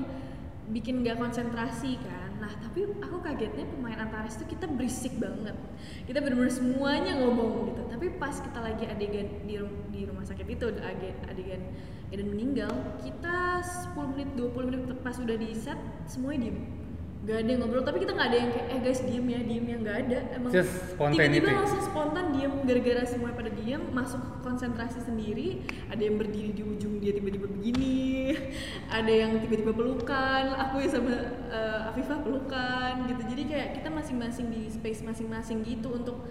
bikin 0.71 1.03
nggak 1.03 1.19
konsentrasi 1.19 1.99
kan 1.99 2.20
nah 2.41 2.49
tapi 2.57 2.89
aku 3.05 3.21
kagetnya 3.21 3.69
pemain 3.69 4.01
Antares 4.01 4.33
tuh 4.33 4.49
kita 4.49 4.65
berisik 4.65 5.13
banget. 5.21 5.53
Kita 6.09 6.25
bener-bener 6.25 6.49
semuanya 6.49 7.13
ngomong 7.21 7.69
gitu. 7.69 7.85
Tapi 7.85 8.17
pas 8.17 8.33
kita 8.33 8.59
lagi 8.59 8.89
adegan 8.89 9.45
di, 9.45 9.61
di 9.93 10.01
rumah 10.09 10.25
sakit 10.25 10.47
itu 10.49 10.65
adegan 10.73 11.17
adegan 11.29 11.61
Eden 12.11 12.27
meninggal 12.35 12.73
kita 12.99 13.63
10 13.63 13.95
menit 14.11 14.29
20 14.35 14.67
menit 14.67 14.81
pas 14.99 15.15
udah 15.15 15.37
di 15.39 15.55
set 15.55 15.79
semuanya 16.03 16.51
diem 16.51 16.80
Gak 17.21 17.37
ada 17.45 17.49
yang 17.53 17.61
ngobrol, 17.61 17.85
tapi 17.85 18.01
kita 18.01 18.17
gak 18.17 18.33
ada 18.33 18.37
yang 18.41 18.49
kayak, 18.49 18.67
eh 18.73 18.79
guys 18.81 19.01
diem 19.05 19.27
ya, 19.29 19.39
diem 19.45 19.65
ya, 19.69 19.77
gak 19.85 19.97
ada 20.09 20.19
Emang 20.33 20.51
tiba-tiba 21.13 21.53
langsung 21.53 21.81
spontan 21.85 22.25
diem, 22.33 22.53
gara-gara 22.65 23.01
semuanya 23.05 23.35
pada 23.37 23.51
diem 23.53 23.83
Masuk 23.93 24.21
konsentrasi 24.41 25.05
sendiri. 25.05 25.61
Ada 25.93 26.01
yang 26.01 26.17
berdiri 26.17 26.49
di 26.49 26.65
ujung 26.65 26.97
dia 26.97 27.13
tiba-tiba 27.13 27.45
begini. 27.45 28.33
Ada 28.97 29.11
yang 29.13 29.37
tiba-tiba 29.37 29.69
pelukan, 29.69 30.43
aku 30.57 30.81
ya 30.81 30.89
sama 30.89 31.13
eh, 31.53 31.89
Afifah 31.93 32.25
pelukan 32.25 33.05
gitu. 33.05 33.21
Jadi 33.37 33.43
kayak 33.45 33.67
kita 33.77 33.93
masing-masing 33.93 34.49
di 34.49 34.65
space 34.73 35.05
masing-masing 35.05 35.61
gitu 35.61 35.93
untuk 35.93 36.25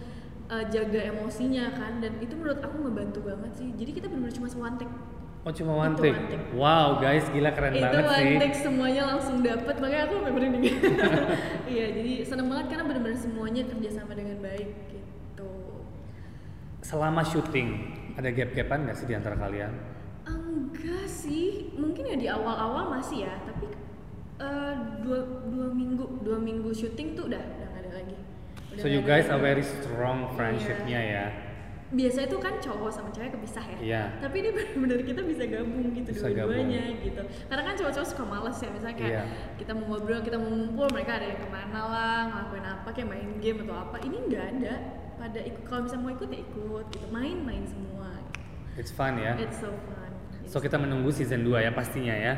eh, 0.51 0.65
jaga 0.75 1.07
emosinya 1.07 1.71
kan. 1.71 2.03
Dan 2.03 2.19
itu 2.19 2.35
menurut 2.35 2.59
aku 2.59 2.83
ngebantu 2.83 3.31
banget 3.31 3.63
sih. 3.63 3.71
Jadi 3.79 3.95
kita 3.95 4.11
benar-benar 4.11 4.35
cuma 4.35 4.51
one 4.59 4.75
take 4.75 4.95
Oh 5.41 5.49
cuma 5.49 5.73
one 5.73 5.97
Itu 5.97 6.05
take. 6.05 6.13
one 6.13 6.29
take. 6.29 6.47
Wow 6.53 7.01
guys 7.01 7.25
gila 7.33 7.51
keren 7.57 7.73
itu 7.73 7.81
banget 7.81 8.05
one 8.05 8.21
sih. 8.21 8.37
take 8.39 8.57
semuanya 8.61 9.03
langsung 9.09 9.37
dapet 9.41 9.75
makanya 9.81 10.03
aku 10.05 10.15
sampai 10.21 10.33
iya 11.73 11.87
jadi 11.97 12.13
seneng 12.29 12.47
banget 12.53 12.67
karena 12.69 12.85
benar-benar 12.85 13.17
semuanya 13.17 13.63
kerjasama 13.65 14.13
dengan 14.13 14.37
baik 14.45 14.69
gitu 14.93 15.51
Selama 16.81 17.25
syuting 17.25 17.69
ada 18.17 18.29
gap-gapan 18.29 18.79
nggak 18.85 18.97
sih 18.97 19.07
di 19.09 19.15
antara 19.17 19.37
kalian? 19.37 19.73
enggak 20.29 21.09
sih 21.09 21.73
mungkin 21.75 22.05
ya 22.05 22.17
di 22.17 22.29
awal-awal 22.29 22.93
masih 22.93 23.25
ya 23.25 23.35
tapi 23.43 23.73
eh, 24.39 24.75
dua 25.01 25.19
dua 25.49 25.67
minggu 25.73 26.21
dua 26.21 26.37
minggu 26.37 26.69
syuting 26.71 27.17
tuh 27.17 27.27
udah 27.27 27.41
udah 27.41 27.71
ada 27.81 27.91
lagi 27.97 28.17
Udah 28.71 28.81
So 28.81 28.87
you 28.87 29.03
guys 29.03 29.27
are 29.27 29.41
very 29.41 29.65
strong 29.67 30.31
friendshipnya 30.39 31.01
ya. 31.01 31.27
Biasa 31.91 32.19
itu 32.23 32.37
kan 32.39 32.55
cowok 32.57 32.87
sama 32.89 33.11
cewek 33.11 33.35
kepisah 33.35 33.67
ya 33.67 33.79
Iya. 33.83 34.03
tapi 34.23 34.37
ini 34.41 34.51
benar-benar 34.55 35.01
kita 35.03 35.21
bisa 35.23 35.43
gabung 35.45 35.91
gitu 35.91 36.11
dua-duanya 36.15 36.83
gitu 37.03 37.19
karena 37.47 37.63
kan 37.67 37.75
cowok-cowok 37.75 38.07
suka 38.07 38.25
males 38.25 38.57
ya 38.57 38.69
misalnya 38.71 38.97
kayak 38.97 39.11
Iya. 39.11 39.23
kita 39.59 39.73
mau 39.75 39.85
ngobrol 39.91 40.21
kita 40.21 40.37
mau 40.37 40.49
ngumpul 40.49 40.87
mereka 40.89 41.19
ada 41.19 41.27
yang 41.27 41.39
ke 41.39 41.49
mana 41.49 41.81
lah 41.85 42.19
ngelakuin 42.27 42.67
apa 42.69 42.89
kayak 42.91 43.09
main 43.09 43.31
game 43.39 43.59
atau 43.63 43.77
apa 43.77 43.97
ini 44.01 44.17
nggak 44.23 44.45
ada 44.53 44.75
pada 45.17 45.41
ikut 45.43 45.63
kalau 45.65 45.81
misalnya 45.85 46.03
mau 46.03 46.13
ikut 46.15 46.29
ya 46.29 46.39
ikut 46.41 46.85
gitu 46.91 47.07
main-main 47.11 47.65
semua 47.65 48.09
It's 48.79 48.89
fun 48.89 49.19
ya. 49.19 49.35
it's 49.37 49.59
so 49.59 49.69
fun 49.85 50.09
So 50.47 50.59
kita 50.59 50.75
menunggu 50.75 51.11
season 51.11 51.43
2 51.43 51.59
ya 51.61 51.71
pastinya 51.71 52.11
ya. 52.11 52.35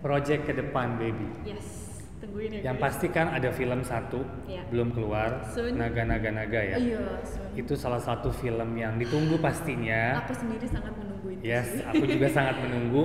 Project 0.00 0.44
ke 0.44 0.52
depan 0.54 0.96
baby. 0.96 1.28
yes 1.44 1.83
tungguin 2.24 2.50
ya 2.50 2.60
Yang 2.66 2.76
guys. 2.76 2.84
pasti 2.88 3.06
kan 3.08 3.26
ada 3.28 3.48
film 3.50 3.80
satu 3.80 4.20
Iya. 4.48 4.62
belum 4.72 4.88
keluar, 4.90 5.44
Soon. 5.52 5.76
Naga-naga-naga 5.76 6.60
ya. 6.64 6.76
iya. 6.80 7.00
Itu 7.52 7.76
salah 7.76 8.00
satu 8.00 8.32
film 8.32 8.74
yang 8.74 8.96
ditunggu 8.96 9.36
pastinya. 9.38 10.24
aku 10.24 10.32
sendiri 10.32 10.64
sangat 10.64 10.96
menunggu 10.96 11.28
itu 11.30 11.42
Yes, 11.44 11.68
sih. 11.70 11.84
aku 11.84 12.04
juga 12.08 12.26
sangat 12.36 12.56
menunggu. 12.64 13.02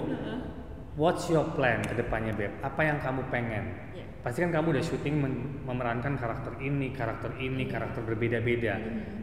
What's 0.96 1.28
your 1.28 1.48
plan 1.54 1.80
ke 1.80 1.96
depannya, 1.96 2.32
Beb? 2.32 2.60
Apa 2.60 2.82
yang 2.84 3.00
kamu 3.00 3.28
pengen? 3.28 3.66
Iya. 3.92 4.04
Pasti 4.20 4.44
kan 4.44 4.52
kamu 4.52 4.76
udah 4.76 4.84
syuting 4.84 5.16
memerankan 5.64 6.16
karakter 6.16 6.60
ini, 6.60 6.92
karakter 6.92 7.32
ini, 7.40 7.64
karakter 7.68 8.04
berbeda-beda. 8.04 8.76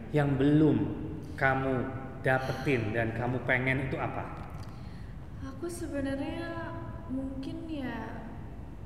Yang 0.09 0.29
belum 0.41 0.77
kamu 1.37 1.73
dapetin 2.25 2.97
dan 2.97 3.13
kamu 3.13 3.37
pengen 3.45 3.85
itu 3.85 3.97
apa? 3.97 4.25
Aku 5.45 5.69
sebenarnya 5.69 6.73
mungkin 7.07 7.69
ya 7.69 8.25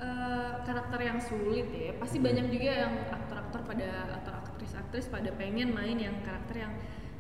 eh, 0.02 0.52
karakter 0.62 1.00
yang 1.00 1.20
sulit 1.22 1.70
ya. 1.70 1.94
Pasti 1.96 2.18
Hmm. 2.18 2.26
banyak 2.28 2.46
juga 2.50 2.72
yang 2.76 2.94
aktor-aktor 3.08 3.62
pada 3.64 3.90
atau 4.18 4.34
aktris-aktris 4.36 5.06
pada 5.08 5.30
pengen 5.32 5.72
main 5.72 5.96
yang 5.96 6.18
karakter 6.22 6.58
yang 6.60 6.74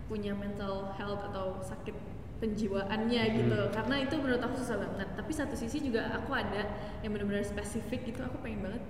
punya 0.06 0.34
mental 0.34 0.92
health 0.98 1.22
atau 1.24 1.62
sakit 1.62 1.94
penjiwaannya 2.42 3.24
gitu. 3.38 3.54
Hmm. 3.56 3.72
Karena 3.72 3.96
itu 4.02 4.16
menurut 4.18 4.42
aku 4.42 4.56
susah 4.58 4.82
banget. 4.82 5.08
Tapi 5.14 5.32
satu 5.32 5.54
sisi 5.54 5.78
juga 5.80 6.10
aku 6.12 6.34
ada 6.34 6.68
yang 7.00 7.14
benar-benar 7.14 7.46
spesifik 7.46 8.10
gitu. 8.10 8.26
Aku 8.26 8.42
pengen 8.42 8.66
banget 8.66 8.84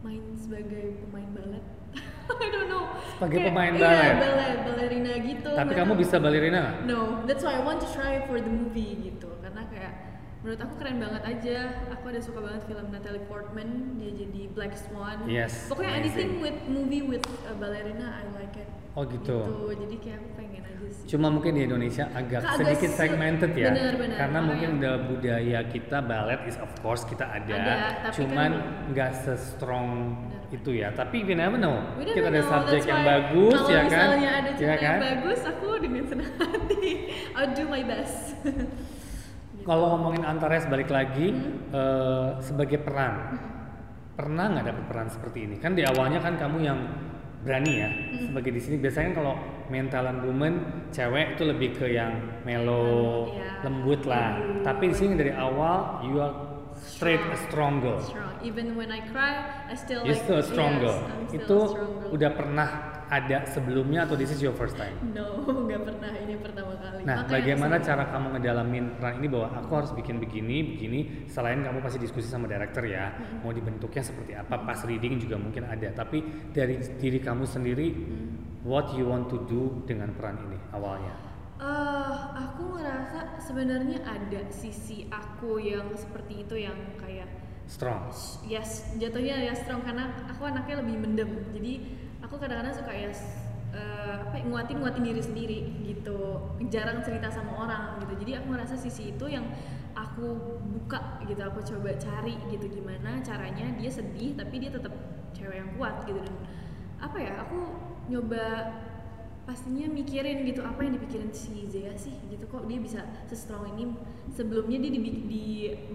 main 0.00 0.24
sebagai 0.34 0.98
pemain 1.06 1.30
balet. 1.30 1.64
I 2.40 2.48
don't 2.50 2.66
know. 2.66 2.90
Sebagai 3.14 3.38
Kayak- 3.38 3.48
pemain 3.52 3.72
iya, 3.72 3.82
balet? 3.84 4.14
balet, 4.18 4.56
balerina 4.66 5.12
gitu. 5.22 5.50
Tapi 5.52 5.72
kamu 5.76 5.92
bisa 5.94 6.16
balerina? 6.18 6.62
No, 6.82 7.22
that's 7.24 7.46
why 7.46 7.54
I 7.54 7.62
want 7.62 7.78
to 7.78 7.88
try 7.90 8.18
for 8.26 8.42
the 8.42 8.50
movie 8.50 8.98
gitu. 9.00 9.30
Karena 9.38 9.62
kayak 9.70 9.92
menurut 10.40 10.56
aku 10.58 10.74
keren 10.76 10.96
banget 10.98 11.22
aja. 11.22 11.56
Aku 11.90 12.04
ada 12.06 12.20
suka 12.20 12.40
banget 12.40 12.62
film 12.64 12.86
Natalie 12.88 13.24
Portman, 13.24 13.68
dia 13.94 14.10
jadi 14.10 14.48
Black 14.50 14.72
Swan. 14.74 15.24
Yes, 15.26 15.68
Pokoknya 15.68 15.96
amazing. 15.96 16.02
anything 16.02 16.30
with 16.40 16.58
movie 16.66 17.02
with 17.02 17.20
a 17.44 17.54
ballerina 17.54 18.08
I 18.16 18.24
like 18.32 18.56
it. 18.56 18.68
Oh 18.92 19.04
gitu. 19.04 19.38
Jadi 19.70 19.96
kayak 19.98 20.18
aku 20.18 20.28
pengen 20.34 20.62
aja 20.64 20.86
sih. 20.90 21.06
Cuma 21.06 21.28
mungkin 21.28 21.54
di 21.54 21.62
Indonesia 21.62 22.10
agak 22.10 22.42
Agak 22.42 22.56
sedikit 22.58 22.90
segmented 22.90 23.52
ya. 23.54 23.70
benar, 23.70 23.94
benar. 23.94 24.16
Karena 24.18 24.38
mungkin 24.42 24.68
udah 24.76 24.94
budaya 25.06 25.58
kita 25.64 25.98
ballet 26.02 26.40
is 26.44 26.56
of 26.56 26.72
course 26.80 27.04
kita 27.04 27.22
ada, 27.22 27.54
Ada, 27.54 27.74
tapi 28.02 28.14
cuman 28.18 28.50
kan- 28.50 28.62
nggak 28.90 29.10
se-strong 29.14 29.88
Benar. 30.26 30.42
itu 30.50 30.70
ya. 30.74 30.88
Tapi 30.90 31.16
we 31.22 31.34
never 31.34 31.54
know. 31.54 31.78
We 31.94 32.08
kita 32.08 32.26
ada 32.26 32.42
subjek 32.42 32.82
yang 32.82 33.02
bagus 33.04 33.60
ya 33.62 33.80
kan? 33.80 33.86
misalnya 33.86 34.30
ada 34.34 34.50
cerita 34.56 34.64
ya 34.64 34.74
kan? 34.74 34.90
yang 34.90 35.04
bagus, 35.06 35.40
aku 35.44 35.68
dengan 35.78 36.04
senang 36.10 36.32
hati. 36.34 36.90
I'll 37.30 37.52
do 37.52 37.64
my 37.68 37.82
best. 37.84 38.34
Kalau 39.62 39.86
ngomongin 39.94 40.22
Antares 40.22 40.64
balik 40.66 40.88
lagi 40.88 41.30
Hmm. 41.30 41.70
eh, 41.70 42.28
sebagai 42.40 42.78
peran, 42.78 43.36
pernah 44.12 44.44
nggak 44.48 44.66
dapet 44.66 44.84
peran 44.86 45.08
seperti 45.08 45.38
ini? 45.44 45.56
Kan 45.56 45.72
di 45.72 45.82
awalnya 45.82 46.18
kan 46.18 46.36
kamu 46.36 46.58
yang 46.60 46.78
berani 47.40 47.72
ya 47.74 47.88
Hmm. 47.88 48.26
sebagai 48.26 48.50
di 48.52 48.60
sini. 48.60 48.76
Biasanya 48.76 49.06
kan 49.06 49.16
kalau 49.16 49.34
main 49.68 49.88
talent 49.88 50.20
woman 50.20 50.54
cewek 50.90 51.34
itu 51.34 51.42
lebih 51.44 51.72
ke 51.74 51.86
yang 51.88 52.12
mellow, 52.42 53.32
Iya, 53.32 53.64
lembut 53.64 54.04
lah. 54.04 54.36
lembut. 54.36 54.60
Tapi 54.62 54.84
di 54.88 54.96
sini 54.96 55.12
dari 55.14 55.32
awal 55.32 56.04
you 56.04 56.20
are 56.20 56.34
straight 56.76 57.20
a 57.22 57.38
strong 57.38 57.80
girl. 57.80 57.96
Strong. 57.98 58.28
Even 58.40 58.72
when 58.72 58.88
I 58.88 59.00
cry, 59.04 59.40
I 59.68 59.74
still 59.74 60.04
You 60.04 60.12
like 60.12 60.20
still 60.20 60.40
a 60.40 60.44
strong 60.44 60.72
yes, 60.76 60.82
girl. 60.82 60.98
Still 61.00 61.36
Itu 61.38 61.56
a 61.56 61.68
strong 61.68 61.92
girl. 61.96 62.10
udah 62.12 62.30
pernah 62.32 62.68
ada 63.10 63.42
sebelumnya 63.50 64.06
atau 64.06 64.14
this 64.14 64.30
is 64.30 64.38
your 64.38 64.54
first 64.54 64.78
time? 64.78 64.94
No, 65.10 65.42
nggak 65.66 65.82
pernah. 65.82 66.10
Ini 66.14 66.34
pertama 66.38 66.78
kali. 66.78 67.02
Nah, 67.02 67.26
Makanya 67.26 67.34
bagaimana 67.34 67.76
cara 67.82 68.04
kamu 68.06 68.26
ngedalamin 68.38 68.84
peran 69.02 69.14
ini 69.18 69.26
bahwa 69.26 69.48
aku 69.58 69.72
harus 69.74 69.90
bikin 69.98 70.22
begini, 70.22 70.56
begini. 70.78 71.00
Selain 71.26 71.58
kamu 71.58 71.82
pasti 71.82 71.98
diskusi 71.98 72.30
sama 72.30 72.46
director 72.46 72.86
ya, 72.86 73.10
mau 73.42 73.50
dibentuknya 73.50 74.06
seperti 74.06 74.32
apa, 74.38 74.62
pas 74.62 74.78
reading 74.86 75.18
juga 75.18 75.36
mungkin 75.36 75.66
ada. 75.66 75.90
Tapi 75.90 76.22
dari 76.54 76.78
diri 77.02 77.18
kamu 77.18 77.44
sendiri, 77.44 77.86
what 78.62 78.94
you 78.94 79.10
want 79.10 79.26
to 79.26 79.42
do 79.50 79.82
dengan 79.90 80.14
peran 80.14 80.38
ini 80.46 80.58
awalnya? 80.70 81.14
Eh, 81.60 82.16
aku 82.40 82.78
ngerasa 82.78 83.36
sebenarnya 83.36 84.00
ada 84.00 84.48
sisi 84.48 85.04
aku 85.12 85.60
yang 85.60 85.92
seperti 85.92 86.48
itu 86.48 86.56
yang 86.56 86.78
kayak 86.96 87.28
Strong. 87.70 88.10
yes 88.50 88.98
jatuhnya 88.98 89.46
ya 89.46 89.54
strong 89.54 89.86
karena 89.86 90.10
aku 90.26 90.42
anaknya 90.42 90.82
lebih 90.82 91.06
mendem 91.06 91.30
jadi 91.54 91.72
aku 92.20 92.34
kadang-kadang 92.36 92.74
suka 92.76 92.92
ya 92.92 93.10
eh, 93.70 94.16
apa 94.22 94.34
ya, 94.38 94.44
nguatin 94.46 94.76
nguatin 94.80 95.04
diri 95.04 95.22
sendiri 95.22 95.58
gitu. 95.86 96.52
Jarang 96.70 97.02
cerita 97.02 97.28
sama 97.32 97.66
orang 97.66 97.98
gitu. 98.04 98.14
Jadi 98.24 98.32
aku 98.38 98.46
ngerasa 98.54 98.74
sisi 98.78 99.16
itu 99.16 99.26
yang 99.26 99.46
aku 99.94 100.38
buka 100.70 101.18
gitu 101.26 101.42
aku 101.42 101.60
coba 101.66 101.98
cari 101.98 102.38
gitu 102.46 102.70
gimana 102.70 103.18
caranya 103.26 103.74
dia 103.74 103.90
sedih 103.90 104.38
tapi 104.38 104.62
dia 104.62 104.70
tetap 104.70 104.94
cewek 105.34 105.58
yang 105.58 105.70
kuat 105.74 106.06
gitu. 106.06 106.20
Dan 106.22 106.36
apa 107.00 107.16
ya 107.18 107.32
aku 107.42 107.58
nyoba 108.10 108.44
pastinya 109.48 109.90
mikirin 109.90 110.46
gitu 110.46 110.62
apa 110.62 110.78
yang 110.86 110.94
dipikirin 110.94 111.32
si 111.34 111.66
Zea 111.66 111.94
sih 111.98 112.14
gitu. 112.30 112.46
Kok 112.46 112.70
dia 112.70 112.78
bisa 112.78 113.02
se-strong 113.26 113.66
ini 113.74 113.94
sebelumnya 114.30 114.78
dia 114.78 114.90
di, 114.94 115.00
di 115.26 115.46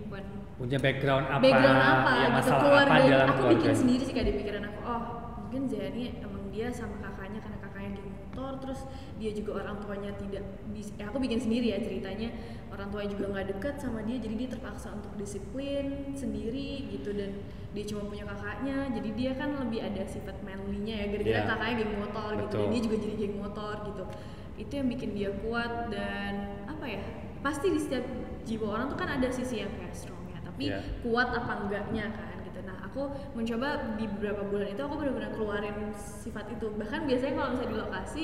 bukan 0.07 0.23
Punya 0.55 0.79
background 0.79 1.27
apa? 1.27 1.43
background 1.43 1.81
apa 1.83 2.11
ya, 2.15 2.27
gitu 2.39 2.51
keluarga 2.63 2.95
apa 2.95 3.11
dalam 3.11 3.27
aku 3.27 3.43
bikin 3.59 3.75
sendiri 3.75 4.03
sih 4.07 4.13
kayak 4.15 4.27
di 4.31 4.35
pikiran 4.39 4.63
aku 4.71 4.79
oh 4.87 5.03
mungkin 5.55 5.71
Zea 5.71 5.87
ini 5.87 6.19
emang 6.19 6.51
dia 6.51 6.67
sama 6.67 6.99
kakaknya 6.99 7.39
karena 7.39 7.59
kakaknya 7.63 7.89
geng 7.95 8.11
motor 8.11 8.51
terus 8.59 8.83
dia 9.15 9.31
juga 9.31 9.63
orang 9.63 9.79
tuanya 9.79 10.11
tidak 10.19 10.43
bisa 10.75 10.91
ya 10.99 11.07
aku 11.07 11.23
bikin 11.23 11.39
sendiri 11.39 11.71
ya 11.71 11.79
ceritanya 11.79 12.35
orang 12.67 12.91
tuanya 12.91 13.09
juga 13.15 13.25
nggak 13.31 13.47
dekat 13.55 13.75
sama 13.79 14.03
dia 14.03 14.19
jadi 14.19 14.35
dia 14.35 14.49
terpaksa 14.51 14.91
untuk 14.91 15.15
disiplin 15.15 16.11
sendiri 16.11 16.91
gitu 16.91 17.15
dan 17.15 17.39
dia 17.71 17.83
cuma 17.87 18.03
punya 18.03 18.27
kakaknya 18.27 18.91
jadi 18.91 19.09
dia 19.15 19.31
kan 19.39 19.55
lebih 19.55 19.79
ada 19.79 20.03
sifat 20.03 20.35
manly-nya 20.43 20.95
ya 20.95 21.05
gara-gara 21.07 21.39
Iya. 21.39 21.47
kakaknya 21.47 21.75
geng 21.79 21.93
motor 21.95 22.29
gitu 22.35 22.43
dan 22.43 22.47
Betul. 22.51 22.67
dia 22.75 22.81
juga 22.83 22.97
jadi 22.99 23.15
geng 23.15 23.35
motor 23.39 23.75
gitu 23.87 24.03
itu 24.55 24.73
yang 24.75 24.87
bikin 24.91 25.09
dia 25.15 25.29
kuat 25.39 25.71
dan 25.87 26.33
apa 26.67 26.83
ya 26.83 26.99
pasti 27.39 27.71
di 27.71 27.79
setiap 27.79 28.03
jiwa 28.43 28.75
orang 28.75 28.91
tuh 28.91 28.99
kan 28.99 29.07
ada 29.07 29.31
sisi 29.31 29.63
yang 29.63 29.71
kayak 29.71 29.95
strongnya 29.95 30.43
tapi 30.43 30.67
Iya. 30.67 30.83
kuat 30.99 31.31
apa 31.31 31.63
enggaknya 31.63 32.11
kan 32.11 32.34
aku 32.95 33.11
mencoba 33.35 33.99
di 33.99 34.07
beberapa 34.07 34.47
bulan 34.47 34.71
itu 34.71 34.79
aku 34.79 34.95
benar-benar 34.95 35.35
keluarin 35.35 35.91
sifat 35.99 36.47
itu 36.47 36.71
bahkan 36.79 37.03
biasanya 37.03 37.33
kalau 37.35 37.49
misalnya 37.51 37.67
di 37.67 37.77
lokasi 37.83 38.23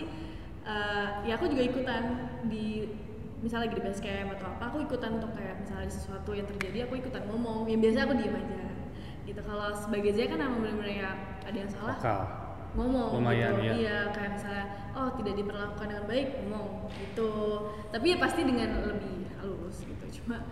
eh, 0.63 1.07
ya 1.27 1.35
aku 1.35 1.51
juga 1.51 1.63
ikutan 1.67 2.03
di 2.47 2.87
misalnya 3.43 3.67
lagi 3.67 3.75
di 3.75 3.83
base 3.83 3.99
camp 3.99 4.31
atau 4.39 4.47
apa 4.47 4.63
aku 4.71 4.77
ikutan 4.87 5.19
untuk 5.19 5.35
kayak 5.35 5.59
misalnya 5.59 5.83
ada 5.83 5.91
sesuatu 5.91 6.31
yang 6.31 6.47
terjadi 6.47 6.87
aku 6.87 7.03
ikutan 7.03 7.27
ngomong 7.27 7.67
yang 7.67 7.83
biasanya 7.83 8.07
aku 8.07 8.15
diem 8.15 8.31
aja 8.39 8.63
gitu 9.27 9.41
kalau 9.43 9.67
sebagai 9.75 10.11
Zia 10.15 10.25
kan 10.31 10.39
emang 10.39 10.63
benar-benar 10.63 10.91
ya 10.95 11.09
ada 11.43 11.57
yang 11.59 11.71
salah 11.71 11.97
Vokal. 11.99 12.21
ngomong 12.79 13.09
Lumayan, 13.19 13.51
gitu. 13.59 13.67
ya. 13.67 13.73
iya 13.75 13.99
kayak 14.15 14.31
misalnya 14.39 14.65
oh 14.95 15.09
tidak 15.19 15.33
diperlakukan 15.35 15.87
dengan 15.91 16.05
baik 16.07 16.27
ngomong 16.47 16.87
gitu 16.95 17.31
tapi 17.91 18.05
ya 18.15 18.17
pasti 18.23 18.41
dengan 18.47 18.69
lebih 18.87 19.27
halus 19.35 19.83
gitu 19.83 20.05
cuma 20.23 20.47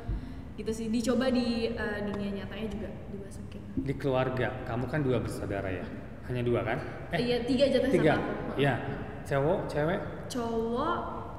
gitu 0.60 0.72
sih 0.76 0.88
dicoba 0.92 1.32
di 1.32 1.72
eh, 1.72 2.00
dunia 2.04 2.44
nyatanya 2.44 2.68
juga 2.68 2.90
dimasukin 3.08 3.62
Di 3.80 3.94
keluarga, 3.96 4.52
kamu 4.68 4.86
kan 4.92 5.00
dua 5.00 5.24
bersaudara 5.24 5.72
ya? 5.72 5.86
Hanya 6.28 6.44
dua 6.44 6.62
kan? 6.68 6.78
iya 7.16 7.42
tiga 7.48 7.66
jatuh 7.72 7.90
tiga. 7.90 8.14
sama 8.20 8.28
aku 8.28 8.60
Iya. 8.60 8.76
Cowok, 9.24 9.60
cewek? 9.72 10.00
cowok 10.28 10.98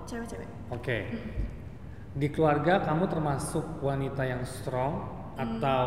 cewek-cewek 0.08 0.48
Oke. 0.70 0.98
Di 2.10 2.26
keluarga 2.32 2.82
kamu 2.82 3.06
termasuk 3.06 3.82
wanita 3.82 4.22
yang 4.26 4.42
strong 4.42 5.06
atau 5.38 5.86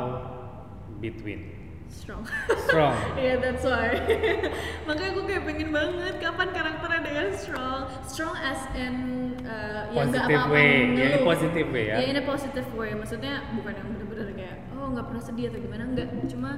between? 1.01 1.62
Strong. 1.93 2.23
Strong. 2.67 2.95
Iya 3.21 3.33
that's 3.39 3.63
why. 3.63 3.93
Makanya 4.89 5.09
aku 5.13 5.21
kayak 5.29 5.43
pengen 5.45 5.69
banget 5.69 6.15
Kapan 6.19 6.49
karakter 6.51 6.89
ada 6.89 7.09
yang 7.09 7.31
strong? 7.37 7.81
Strong 8.03 8.35
as 8.41 8.61
in 8.73 8.95
uh, 9.45 9.87
Ya 9.93 10.01
nggak 10.09 10.25
Positive 10.25 10.41
apa-apa 10.41 10.55
way, 10.57 10.73
ya, 10.97 11.05
in 11.05 11.21
positive 11.23 11.67
way 11.69 11.85
ya. 11.87 11.95
Ya 12.01 12.05
in 12.09 12.17
a 12.17 12.23
positive 12.25 12.69
way. 12.73 12.91
Maksudnya 12.97 13.33
bukan 13.53 13.73
yang 13.77 13.87
bener-bener 13.93 14.27
kayak 14.33 14.57
Oh 14.73 14.91
nggak 14.91 15.05
pernah 15.07 15.23
sedih 15.23 15.45
atau 15.53 15.59
gimana. 15.61 15.83
Enggak 15.85 16.07
Cuma 16.27 16.51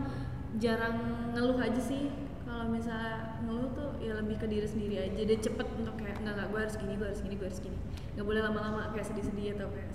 jarang 0.58 0.98
ngeluh 1.36 1.60
aja 1.60 1.82
sih. 1.84 2.10
Kalau 2.48 2.72
misalnya 2.72 3.36
ngeluh 3.44 3.70
tuh 3.76 3.90
ya 4.00 4.16
lebih 4.16 4.40
ke 4.40 4.48
diri 4.48 4.66
sendiri 4.66 4.96
aja. 5.04 5.22
Dia 5.22 5.38
cepet 5.38 5.68
untuk 5.76 6.00
kayak 6.00 6.24
nggak 6.24 6.34
nggak 6.40 6.48
gue 6.50 6.60
harus 6.64 6.76
gini 6.80 6.94
gue 6.96 7.08
harus 7.12 7.22
gini 7.22 7.36
gue 7.36 7.48
harus 7.52 7.62
gini. 7.62 7.78
Nggak 8.16 8.26
boleh 8.26 8.42
lama-lama 8.42 8.82
kayak 8.96 9.06
sedih-sedih 9.12 9.60
atau 9.60 9.68
kayak 9.70 9.92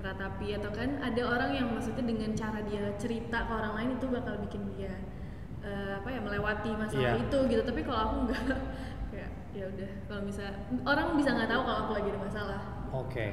meratapi 0.00 0.56
atau 0.56 0.70
kan 0.72 0.88
ada 0.98 1.22
orang 1.22 1.50
yang 1.52 1.66
maksudnya 1.70 2.02
dengan 2.02 2.32
cara 2.32 2.60
dia 2.64 2.88
cerita 2.96 3.44
ke 3.44 3.52
orang 3.52 3.72
lain 3.76 3.90
itu 3.94 4.06
bakal 4.08 4.34
bikin 4.40 4.62
dia 4.72 4.96
eh, 5.60 5.92
apa 5.94 6.08
ya 6.08 6.20
melewati 6.20 6.72
masalah 6.72 7.14
Iya. 7.14 7.20
itu 7.20 7.38
gitu 7.46 7.62
tapi 7.62 7.80
kalau 7.84 8.00
aku 8.00 8.16
nggak 8.26 8.42
kayak 9.12 9.30
ya 9.52 9.64
udah 9.68 9.90
kalau 10.08 10.22
bisa 10.24 10.44
orang 10.82 11.06
bisa 11.14 11.30
nggak 11.30 11.48
tahu 11.48 11.62
kalau 11.62 11.78
aku 11.84 11.92
lagi 11.94 12.08
ada 12.08 12.20
masalah 12.20 12.60
Oke. 12.90 13.26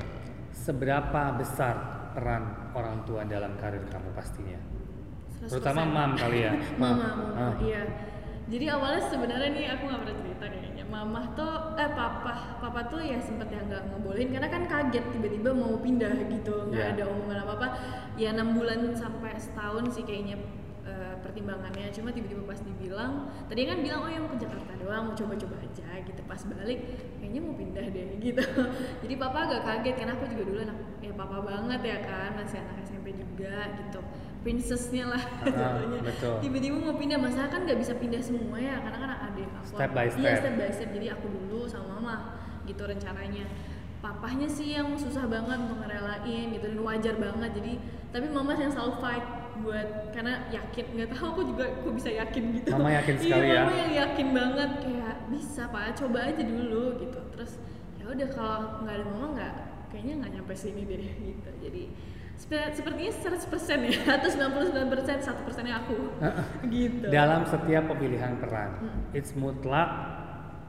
Seberapa 0.50 1.34
besar 1.34 1.76
peran 2.14 2.44
orang 2.74 3.06
tua 3.06 3.22
dalam 3.24 3.58
karir 3.58 3.82
kamu 3.88 4.10
pastinya? 4.12 4.58
100%. 5.42 5.50
Terutama 5.50 5.82
mam 5.86 6.12
kali 6.14 6.46
ya. 6.46 6.54
mama 6.82 7.10
Ah. 7.34 7.54
iya 7.58 7.86
jadi 8.48 8.66
awalnya 8.72 9.04
sebenarnya 9.04 9.50
nih 9.52 9.66
aku 9.70 9.84
nggak 9.86 10.02
pernah 10.02 10.18
cerita 10.18 10.46
kayaknya. 10.48 10.84
Mama 10.88 11.22
tuh 11.36 11.76
eh 11.76 11.92
papa 11.92 12.34
papa 12.58 12.88
tuh 12.88 13.04
ya 13.04 13.20
sempet 13.20 13.52
yang 13.52 13.68
nggak 13.68 13.92
ngebolehin 13.92 14.32
karena 14.32 14.48
kan 14.48 14.64
kaget 14.64 15.04
tiba-tiba 15.12 15.52
mau 15.52 15.76
pindah 15.78 16.16
gitu. 16.32 16.72
Nggak 16.72 16.80
Iya. 16.80 16.94
ada 16.96 17.04
omongan 17.12 17.38
apa 17.44 17.54
apa 17.54 17.68
ya 18.16 18.32
enam 18.32 18.56
bulan 18.56 18.96
sampai 18.96 19.36
setahun 19.36 19.92
sih 19.92 20.08
kayaknya 20.08 20.40
eh, 20.84 21.16
pertimbangannya. 21.20 21.92
Cuma 21.92 22.16
tiba-tiba 22.16 22.48
pas 22.48 22.56
dibilang 22.58 23.28
tadi 23.46 23.68
kan 23.68 23.84
bilang 23.84 24.08
oh 24.08 24.10
ya 24.10 24.20
mau 24.24 24.32
ke 24.32 24.40
Jakarta 24.40 24.72
doang 24.80 25.12
mau 25.12 25.16
coba-coba 25.16 25.56
aja 25.60 25.88
gitu. 26.02 26.22
Pas 26.24 26.42
balik 26.48 26.80
kayaknya 27.20 27.40
mau 27.44 27.52
pindah 27.52 27.84
deh 27.84 28.08
gitu. 28.32 28.44
Jadi 29.04 29.14
papa 29.20 29.40
agak 29.44 29.62
kaget 29.68 29.96
karena 30.00 30.16
aku 30.16 30.24
juga 30.32 30.44
dulu 30.48 30.60
anak 30.64 30.78
ya 31.04 31.12
papa 31.12 31.44
banget 31.44 31.82
ya 31.84 31.98
kan 32.00 32.32
masih 32.34 32.64
anak 32.64 32.80
SMP 32.82 33.12
juga 33.12 33.68
gitu 33.76 34.00
princessnya 34.40 35.06
lah 35.08 35.24
Ah, 35.42 35.48
jatuhnya. 35.80 36.00
betul. 36.02 36.36
tiba-tiba 36.40 36.78
mau 36.78 36.94
pindah 36.94 37.18
masalah 37.18 37.48
kan 37.48 37.62
nggak 37.64 37.78
bisa 37.78 37.94
pindah 37.94 38.20
semua 38.20 38.58
ya 38.58 38.80
karena 38.80 38.98
kan 38.98 39.12
ada 39.24 39.38
yang 39.38 39.54
aku 39.54 39.68
Step 39.74 39.92
by 39.92 40.06
iya 40.08 40.12
step. 40.12 40.38
step 40.40 40.54
by 40.56 40.70
step 40.70 40.90
jadi 40.92 41.08
aku 41.14 41.26
dulu 41.28 41.60
sama 41.66 41.88
mama 41.94 42.16
gitu 42.64 42.82
rencananya 42.82 43.46
papahnya 43.98 44.46
sih 44.46 44.72
yang 44.72 44.94
susah 44.94 45.26
banget 45.26 45.58
untuk 45.58 45.80
ngerelain 45.80 46.46
gitu 46.50 46.66
dan 46.66 46.80
wajar 46.80 47.16
banget 47.16 47.50
jadi 47.54 47.74
tapi 48.08 48.26
mama 48.28 48.54
yang 48.54 48.70
selalu 48.70 48.94
fight 48.98 49.26
buat 49.58 49.90
karena 50.14 50.46
yakin 50.48 50.86
nggak 50.94 51.10
tahu 51.12 51.26
aku 51.28 51.42
juga 51.48 51.66
kok 51.76 51.90
bisa 51.92 52.10
yakin 52.14 52.44
gitu 52.56 52.70
Mama 52.72 52.94
yakin 52.94 53.16
sekali 53.18 53.42
iya, 53.44 53.56
ya. 53.58 53.62
mama 53.66 53.74
yang 53.76 53.94
yakin 53.98 54.28
banget 54.30 54.72
kayak 54.80 55.16
bisa 55.28 55.62
pak 55.66 55.98
coba 55.98 56.20
aja 56.24 56.44
dulu 56.46 56.84
gitu 57.02 57.20
terus 57.34 57.52
ya 57.98 58.06
udah 58.06 58.28
kalau 58.30 58.60
nggak 58.86 58.94
ada 58.94 59.06
mama 59.10 59.26
nggak 59.34 59.54
kayaknya 59.88 60.14
nggak 60.20 60.32
nyampe 60.34 60.54
sini 60.54 60.82
deh 60.84 61.00
gitu 61.18 61.50
jadi 61.60 61.84
sepe- 62.36 62.72
sepertinya 62.72 63.12
100% 63.12 63.42
ya 63.84 63.98
atau 64.18 64.30
99% 64.30 64.78
satu 65.20 65.42
persennya 65.42 65.80
aku 65.80 65.98
gitu 66.70 67.08
Dalam 67.08 67.44
setiap 67.44 67.88
pemilihan 67.88 68.38
peran, 68.38 68.70
Hmm. 68.78 69.02
it's 69.12 69.34
mutlak 69.34 69.90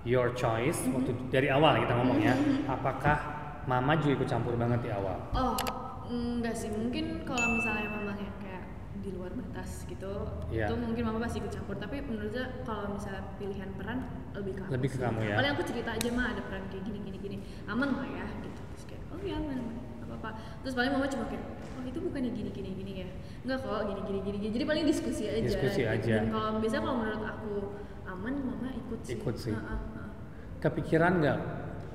your 0.03 0.33
choice. 0.33 0.81
Waktu 0.87 1.13
dari 1.29 1.49
awal 1.49 1.77
kita 1.79 1.93
ngomong 1.93 2.19
ya, 2.19 2.33
Hmm. 2.33 2.65
apakah 2.67 3.19
mama 3.65 3.93
juga 3.95 4.17
ikut 4.17 4.29
campur 4.29 4.55
banget 4.55 4.81
di 4.81 4.91
awal? 4.91 5.21
Oh, 5.31 5.53
enggak 6.07 6.57
sih. 6.57 6.71
Mungkin 6.71 7.21
kalau 7.23 7.45
misalnya 7.53 7.85
memang 7.93 8.17
yang 8.17 8.33
kayak 8.39 8.48
di 9.09 9.17
luar 9.17 9.33
batas 9.33 9.89
gitu, 9.89 10.13
Iya. 10.53 10.69
itu 10.69 10.75
mungkin 10.77 11.03
mama 11.09 11.19
pasti 11.25 11.41
ikut 11.41 11.49
campur. 11.49 11.81
Tapi 11.81 12.05
menurut 12.05 12.29
saya 12.29 12.61
kalau 12.69 12.93
misalnya 12.93 13.25
pilihan 13.41 13.71
peran 13.81 13.99
lebih 14.37 14.53
ke 14.61 14.63
Lebih 14.69 14.89
ke 14.93 14.99
kamu 15.01 15.21
ya? 15.25 15.35
Paling 15.41 15.53
aku 15.57 15.63
cerita 15.65 15.91
aja 15.97 16.09
mah 16.13 16.27
ada 16.37 16.43
peran 16.45 16.63
kayak 16.69 16.85
gini 16.85 16.99
gini 17.01 17.19
gini, 17.19 17.37
aman 17.65 17.89
lah 17.97 18.05
ya 18.05 18.27
gitu. 18.45 18.61
Terus 18.77 18.85
kayak 18.85 19.03
oh 19.09 19.19
iya 19.25 19.35
aman, 19.41 19.57
aman. 19.57 19.77
Gak 19.81 20.07
apa-apa. 20.13 20.31
Terus 20.61 20.75
paling 20.77 20.93
mama 20.93 21.07
cuma 21.09 21.25
kayak 21.33 21.45
oh 21.57 21.83
itu 21.89 21.99
bukannya 22.05 22.31
gini 22.37 22.51
gini 22.53 22.71
gini 22.77 22.93
ya? 23.01 23.09
Enggak 23.49 23.59
kok 23.65 23.81
gini 23.89 24.01
gini 24.05 24.19
gini. 24.21 24.37
gini. 24.45 24.53
Jadi 24.61 24.65
paling 24.69 24.85
diskusi 24.85 25.25
aja. 25.25 25.41
Diskusi 25.49 25.83
gitu. 25.89 25.95
aja. 25.97 26.15
Dan 26.21 26.27
kalau 26.29 26.49
biasanya 26.61 26.83
kalau 26.85 26.97
menurut 27.01 27.23
aku 27.25 27.53
aman, 28.05 28.35
mama 28.45 28.69
ikut 28.77 29.01
sih. 29.01 29.17
Ikut 29.17 29.35
sih. 29.41 29.55
Ha, 29.57 29.75
ha. 29.77 30.05
Kepikiran 30.61 31.13
nggak 31.25 31.39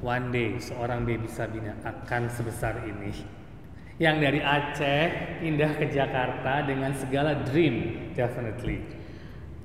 one 0.02 0.26
day 0.34 0.50
seorang 0.58 1.06
baby 1.06 1.30
Sabina 1.30 1.78
akan 1.86 2.32
sebesar 2.34 2.82
ini? 2.90 3.43
Yang 4.02 4.16
dari 4.20 4.40
Aceh 4.42 5.04
pindah 5.38 5.72
ke 5.78 5.86
Jakarta 5.88 6.66
dengan 6.66 6.92
segala 6.98 7.46
dream, 7.46 8.10
definitely. 8.18 8.82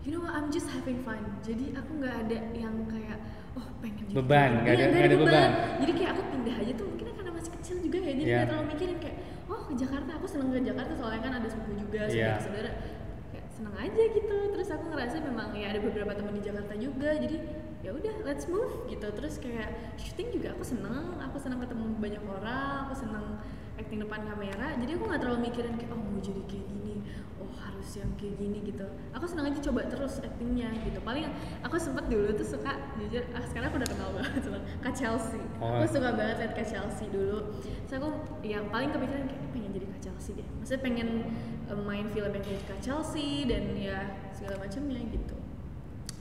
You 0.05 0.17
know 0.17 0.25
what, 0.25 0.37
I'm 0.37 0.53
just 0.53 0.69
having 0.69 1.01
fun. 1.01 1.21
Jadi 1.41 1.73
aku 1.73 1.97
nggak 1.97 2.29
ada 2.29 2.37
yang 2.53 2.77
kayak 2.89 3.19
oh 3.57 3.65
pengen 3.81 4.05
jadi 4.05 4.17
Beban, 4.21 4.51
nggak 4.63 4.73
ada- 4.73 4.85
Iya, 4.85 4.93
nggak 4.93 5.09
ada 5.09 5.19
beban. 5.19 5.51
Jadi 5.81 5.93
kayak 5.97 6.11
aku 6.13 6.23
pindah 6.29 6.57
aja 6.61 6.73
tuh 6.77 6.87
mungkin 6.89 7.07
karena 7.13 7.31
masih 7.33 7.51
kecil 7.57 7.77
juga 7.81 7.99
ya. 8.01 8.13
Jadi 8.13 8.25
Iya. 8.29 8.37
nggak 8.37 8.49
terlalu 8.49 8.67
mikirin 8.73 8.99
kayak 9.01 9.17
oh 9.49 9.61
ke 9.65 9.73
Jakarta. 9.77 10.11
Aku 10.17 10.27
seneng 10.29 10.49
ke 10.49 10.61
Jakarta 10.63 10.93
soalnya 10.93 11.21
kan 11.21 11.33
ada 11.41 11.49
sepupu 11.49 11.73
juga, 11.77 12.01
Iya. 12.05 12.09
saudara-saudara. 12.37 12.71
Kayak 13.33 13.47
seneng 13.49 13.75
aja 13.77 14.03
gitu. 14.13 14.37
Terus 14.53 14.69
aku 14.71 14.85
ngerasa 14.89 15.17
memang 15.25 15.49
ya 15.53 15.67
ada 15.73 15.81
beberapa 15.81 16.13
teman 16.13 16.33
di 16.37 16.43
Jakarta 16.45 16.75
juga. 16.77 17.11
Jadi 17.17 17.37
ya 17.85 17.95
udah 17.95 18.15
let's 18.27 18.51
move 18.51 18.87
gitu. 18.91 19.07
Terus 19.09 19.39
kayak 19.39 19.99
syuting 20.01 20.35
juga 20.35 20.55
aku 20.55 20.65
seneng. 20.67 21.19
Aku 21.31 21.37
seneng 21.39 21.63
ketemu 21.63 21.85
banyak 21.99 22.23
orang. 22.27 22.91
Aku 22.91 22.95
seneng 22.95 23.39
acting 23.79 24.03
depan 24.03 24.27
kamera. 24.27 24.75
Jadi 24.79 24.91
aku 24.99 25.05
nggak 25.07 25.21
terlalu 25.23 25.51
mikirin 25.51 25.75
kayak 25.79 25.95
oh 25.95 26.01
mau 26.01 26.19
jadi 26.19 26.43
kayak 26.51 26.67
gini. 26.67 26.95
Oh 27.39 27.47
harus 27.55 27.89
yang 27.95 28.11
kayak 28.19 28.35
gini 28.37 28.59
gitu 28.67 28.83
aku 29.15 29.25
senang 29.25 29.49
aja 29.49 29.63
coba 29.71 29.87
terus 29.87 30.19
actingnya 30.19 30.75
gitu 30.83 30.99
paling 31.07 31.31
aku 31.63 31.79
sempet 31.79 32.11
dulu 32.11 32.35
tuh 32.35 32.59
suka 32.59 32.75
jujur 32.99 33.23
ah 33.31 33.43
sekarang 33.47 33.71
aku 33.71 33.79
udah 33.79 33.91
kenal 33.95 34.11
banget 34.13 34.43
sama 34.43 34.59
kak 34.83 34.95
Chelsea 34.99 35.41
Oh. 35.63 35.79
aku 35.79 35.87
suka 35.99 36.11
banget 36.19 36.37
liat 36.43 36.53
kak 36.59 36.67
Chelsea 36.67 37.07
dulu 37.09 37.55
terus 37.87 37.95
aku 38.03 38.11
yang 38.43 38.67
paling 38.75 38.91
kepikiran 38.91 39.31
kayak 39.31 39.43
pengen 39.55 39.71
jadi 39.71 39.87
kak 39.95 40.01
Chelsea 40.11 40.33
deh 40.35 40.47
maksudnya 40.59 40.83
pengen 40.83 41.09
eh, 41.71 41.79
main 41.79 42.07
film 42.11 42.31
yang 42.35 42.45
kayak 42.45 42.63
kak 42.67 42.81
Chelsea 42.83 43.47
dan 43.47 43.63
ya 43.79 43.99
segala 44.35 44.59
macamnya 44.59 45.01
gitu 45.15 45.37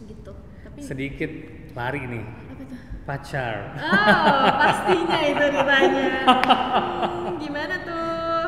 gitu 0.06 0.34
tapi 0.78 0.86
Sedikit 0.86 1.32
lari 1.74 2.02
nih, 2.04 2.22
apa 2.22 2.54
tuh 2.60 2.78
pacar. 3.04 3.56
oh 3.76 4.46
pastinya 4.56 5.20
itu 5.24 5.46
ditanya 5.56 6.06
Hmm, 6.28 7.36
gimana 7.38 7.76
tuh 7.80 8.06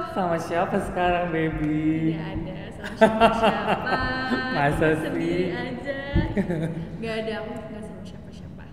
Sama 0.10 0.38
siapa 0.38 0.78
sekarang, 0.84 1.30
baby? 1.30 2.14
Tidak 2.14 2.28
ada 2.28 2.58
sama 2.72 2.94
siapa-siapa. 2.96 3.94
Masa 4.58 4.88
sih? 4.92 5.02
Sendiri 5.04 5.48
aja. 5.52 6.00
Gak 7.02 7.14
ada 7.20 7.34
aku 7.40 7.52
nggak 7.56 7.84
sama 7.84 8.02
siapa-siapa. 8.04 8.64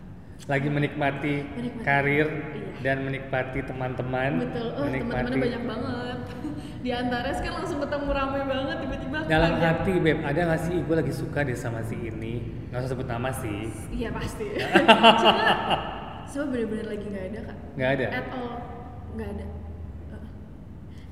Lagi 0.46 0.68
menikmati, 0.68 1.34
Menikmati. 1.46 1.82
karir 1.82 2.26
Iya. 2.26 2.68
dan 2.82 2.96
menikmati 3.02 3.58
teman-teman. 3.62 4.30
Betul. 4.42 4.68
Oh 4.70 4.84
teman-temannya 4.86 5.36
banyak 5.42 5.62
banget. 5.66 6.18
Di 6.82 6.90
antara 6.92 7.28
kan 7.32 7.52
langsung 7.56 7.78
ketemu 7.80 8.08
ramai 8.12 8.42
banget 8.44 8.76
tiba-tiba. 8.84 9.18
Dalam 9.26 9.52
kaget. 9.56 9.66
hati, 9.66 9.92
beb, 9.98 10.18
ada 10.22 10.40
nggak 10.46 10.60
sih 10.62 10.76
gue 10.82 10.96
lagi 10.96 11.12
suka 11.12 11.38
deh 11.42 11.56
sama 11.56 11.80
si 11.82 11.96
ini? 11.98 12.34
Nggak 12.70 12.80
usah 12.84 12.90
sebut 12.92 13.06
nama 13.08 13.30
sih. 13.32 13.60
Iya 13.90 14.08
pasti. 14.14 14.46
Cuma 16.30 16.44
bener-bener 16.50 16.86
lagi 16.86 17.06
nggak 17.06 17.24
ada 17.32 17.40
kak. 17.48 17.56
Nggak 17.74 17.90
ada. 17.96 18.06
At 18.12 18.26
all 18.34 18.52
nggak 19.16 19.28
ada. 19.32 19.46
Uh, 20.10 20.26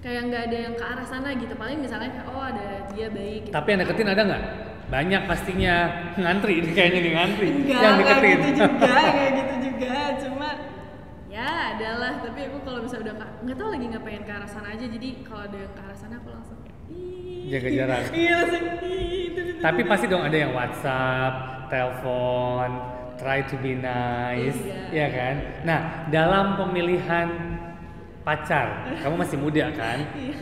Kayak 0.02 0.22
nggak 0.28 0.42
ada 0.52 0.56
yang 0.58 0.74
ke 0.76 0.84
arah 0.84 1.06
sana 1.06 1.28
gitu. 1.32 1.54
Paling 1.56 1.78
misalnya 1.80 2.08
kayak, 2.12 2.26
oh 2.28 2.42
ada 2.44 2.66
dia 2.92 3.08
baik. 3.08 3.40
Gitu. 3.48 3.54
Tapi 3.54 3.66
yang 3.72 3.80
deketin 3.82 4.08
ada 4.10 4.22
nggak? 4.22 4.42
Banyak 4.84 5.22
pastinya 5.24 5.74
ngantri 6.20 6.60
ini 6.60 6.70
kayaknya 6.76 7.00
nih 7.00 7.12
ngantri 7.16 7.48
Enggak, 7.48 7.80
yang 7.80 7.94
deketin. 7.96 8.28
gitu 8.30 8.48
juga, 8.60 8.84
enggak 9.00 9.28
gitu 9.32 9.54
juga. 9.64 9.94
Cuma 10.20 10.48
ya 11.44 11.52
adalah, 11.70 12.12
tapi 12.18 12.40
aku 12.42 12.56
kalau 12.62 12.80
misalnya 12.80 13.04
udah 13.04 13.16
nggak 13.44 13.56
tahu 13.56 13.68
lagi 13.68 13.84
nggak 13.86 14.02
pengen 14.02 14.22
ke 14.22 14.32
arah 14.32 14.48
sana 14.48 14.68
aja. 14.70 14.84
Jadi 14.86 15.08
kalau 15.22 15.42
ada 15.44 15.56
yang 15.58 15.72
ke 15.72 15.80
arah 15.80 15.92
sana 15.94 16.14
aku 16.16 16.28
langsung. 16.30 16.58
Jaga 17.44 17.68
jarak. 17.70 18.02
Iya 18.16 18.34
langsung 18.40 18.64
"Ih, 18.80 19.04
itu, 19.28 19.40
itu, 19.44 19.60
Tapi 19.60 19.80
itu." 19.80 19.90
pasti 19.90 20.06
dong 20.06 20.22
ada 20.22 20.32
yang 20.34 20.52
WhatsApp, 20.52 21.34
telepon, 21.68 22.68
try 23.14 23.44
to 23.44 23.56
be 23.58 23.76
nice, 23.76 24.56
Iya. 24.56 24.80
ya 24.88 25.06
kan? 25.10 25.34
Nah, 25.62 25.80
dalam 26.08 26.56
pemilihan 26.56 27.28
pacar, 28.20 28.66
kamu 28.98 29.14
masih 29.18 29.36
muda 29.36 29.68
kan? 29.70 30.00
Iya. 30.16 30.36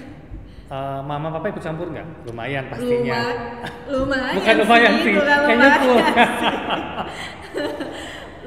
Eh, 0.72 1.00
mama 1.04 1.28
papa 1.28 1.52
ikut 1.52 1.60
campur 1.60 1.92
nggak? 1.92 2.24
Lumayan 2.24 2.64
pastinya. 2.66 3.12
Luma- 3.12 3.36
lumayan. 4.08 4.34
Bukan 4.40 4.54
lumayan 4.56 4.94
sih, 5.04 5.12
bukan 5.12 5.38
kayaknya 5.44 5.68
lumayan 5.68 6.30
sih. 6.32 6.52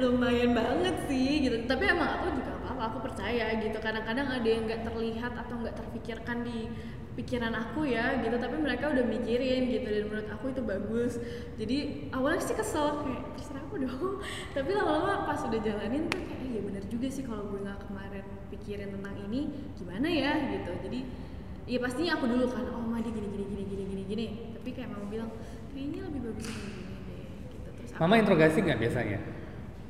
Lumayan 0.00 0.52
banget 0.52 0.96
sih 1.08 1.44
gitu. 1.44 1.56
Tapi 1.64 1.84
emang 1.88 2.20
aku 2.20 2.26
juga 2.36 2.50
apa 2.56 2.68
apa 2.76 2.82
aku 2.92 2.98
percaya 3.08 3.56
gitu. 3.60 3.78
Kadang-kadang 3.80 4.28
ada 4.28 4.48
yang 4.48 4.64
nggak 4.68 4.82
terlihat 4.84 5.32
atau 5.32 5.54
nggak 5.60 5.76
terpikirkan 5.76 6.44
di 6.44 6.68
pikiran 7.16 7.52
aku 7.56 7.88
ya 7.88 8.20
gitu. 8.20 8.36
Tapi 8.36 8.56
mereka 8.60 8.92
udah 8.92 9.04
mikirin 9.08 9.72
gitu 9.72 9.88
dan 9.88 10.04
menurut 10.08 10.28
aku 10.28 10.44
itu 10.52 10.62
bagus. 10.62 11.12
Jadi 11.56 11.76
awalnya 12.12 12.40
sih 12.44 12.56
kesel 12.56 13.04
kayak 13.04 13.22
terserah 13.40 13.62
aku 13.64 13.76
dong. 13.80 14.20
Tapi 14.56 14.70
lama-lama 14.76 15.24
pas 15.24 15.40
udah 15.40 15.60
jalanin 15.60 16.08
tuh 16.12 16.20
kayak 16.20 16.40
iya 16.44 16.60
bener 16.60 16.84
juga 16.88 17.08
sih 17.08 17.24
kalau 17.24 17.48
gue 17.48 17.60
nggak 17.64 17.80
kemarin 17.88 18.24
pikirin 18.52 18.88
tentang 18.92 19.16
ini 19.28 19.40
gimana 19.76 20.08
ya 20.08 20.32
gitu. 20.52 20.72
Jadi 20.84 21.00
Iya 21.66 21.82
pastinya 21.82 22.14
aku 22.14 22.30
dulu 22.30 22.46
kan, 22.46 22.62
oh 22.70 22.78
Madi 22.78 23.10
gini 23.10 23.26
gini 23.26 23.44
gini 23.50 23.64
gini 23.66 23.84
gini 23.90 24.02
gini. 24.06 24.26
Tapi 24.54 24.70
kayak 24.70 24.86
mama 24.86 25.10
bilang 25.10 25.30
kayaknya 25.74 26.06
lebih 26.06 26.20
bagus 26.30 26.46
gini 26.46 26.70
gini 26.78 27.00
deh. 27.10 27.26
Gitu 27.50 27.68
terus 27.74 27.90
Mama 27.98 28.14
interogasi 28.22 28.58
nggak 28.62 28.78
biasanya? 28.86 29.18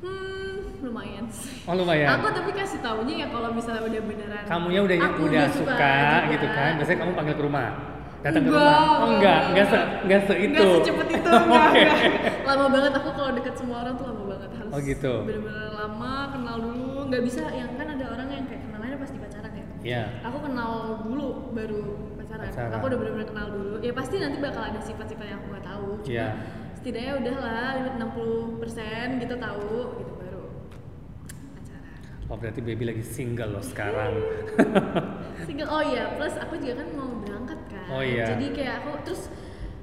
Hmm 0.07 0.85
lumayan 0.87 1.25
sih. 1.33 1.67
Oh 1.67 1.75
lumayan. 1.75 2.07
Aku 2.17 2.27
tapi 2.31 2.51
kasih 2.55 2.79
taunya 2.79 3.13
ya 3.25 3.27
kalau 3.27 3.49
misalnya 3.51 3.81
udah 3.83 4.01
beneran. 4.07 4.43
Kamunya 4.47 4.81
udah 4.87 4.95
aku 5.03 5.21
udah 5.27 5.45
suka, 5.51 5.75
juga. 5.75 6.31
gitu 6.31 6.47
kan? 6.53 6.71
Biasanya 6.79 6.97
kamu 7.03 7.11
panggil 7.17 7.35
ke 7.35 7.43
rumah. 7.43 7.69
Datang 8.17 8.41
ke 8.43 8.49
Enggak, 8.49 8.65
rumah. 8.65 8.81
Oh 8.81 9.07
enggak, 9.13 9.13
enggak, 9.13 9.39
enggak 9.53 9.65
se 9.67 9.79
enggak 10.03 10.21
se 10.25 10.33
itu. 10.41 10.57
Nggak 10.57 10.77
secepat 10.81 11.07
itu, 11.13 11.29
enggak, 11.37 11.65
Oke. 11.69 11.81
enggak. 11.81 11.99
Lama 12.47 12.65
banget 12.73 12.91
aku 12.97 13.09
kalau 13.13 13.31
deket 13.37 13.53
sama 13.53 13.73
orang 13.85 13.93
tuh 13.93 14.05
lama 14.09 14.23
banget 14.25 14.49
harus. 14.57 14.71
Oh, 14.73 14.79
gitu. 14.81 15.13
Bener-bener 15.27 15.69
lama 15.75 16.13
kenal 16.33 16.55
dulu, 16.57 16.91
nggak 17.07 17.23
bisa 17.23 17.41
yang 17.53 17.69
kan 17.77 17.87
ada 17.93 18.05
orang 18.09 18.27
yang 18.33 18.45
kayak 18.49 18.61
kenalannya 18.65 18.97
pas 18.97 19.11
di 19.13 19.19
pacaran 19.21 19.51
ya. 19.53 19.65
Iya. 19.85 20.03
Aku 20.25 20.37
kenal 20.41 20.71
dulu 21.05 21.27
baru 21.53 21.81
pacaran. 22.17 22.47
Pacaran. 22.49 22.71
Aku 22.73 22.83
udah 22.89 22.97
bener-bener 22.97 23.27
kenal 23.29 23.47
dulu. 23.53 23.75
Ya 23.85 23.93
pasti 23.93 24.15
nanti 24.17 24.37
bakal 24.41 24.63
ada 24.65 24.79
sifat-sifat 24.81 25.25
yang 25.29 25.37
aku 25.39 25.47
nggak 25.53 25.65
tahu. 25.67 25.87
Iya. 26.09 26.27
Setidaknya 26.87 27.19
udahlah 27.19 27.99
60% 27.99 29.19
gitu 29.19 29.35
tahu 29.35 29.75
gitu 29.99 30.13
baru 30.23 30.43
pacaran. 31.59 31.99
Oh 32.31 32.35
berarti 32.39 32.63
baby 32.63 32.83
lagi 32.87 33.03
single 33.03 33.59
loh 33.59 33.65
sekarang. 33.67 34.15
Single. 35.43 35.67
Oh 35.67 35.83
iya, 35.83 36.15
plus 36.15 36.39
aku 36.39 36.55
juga 36.63 36.79
kan 36.79 36.87
mau 36.95 37.11
berangkat 37.27 37.59
kan. 37.67 37.87
Oh 37.91 37.99
iya. 37.99 38.31
Jadi 38.31 38.55
kayak 38.55 38.87
aku 38.87 39.03
terus 39.03 39.27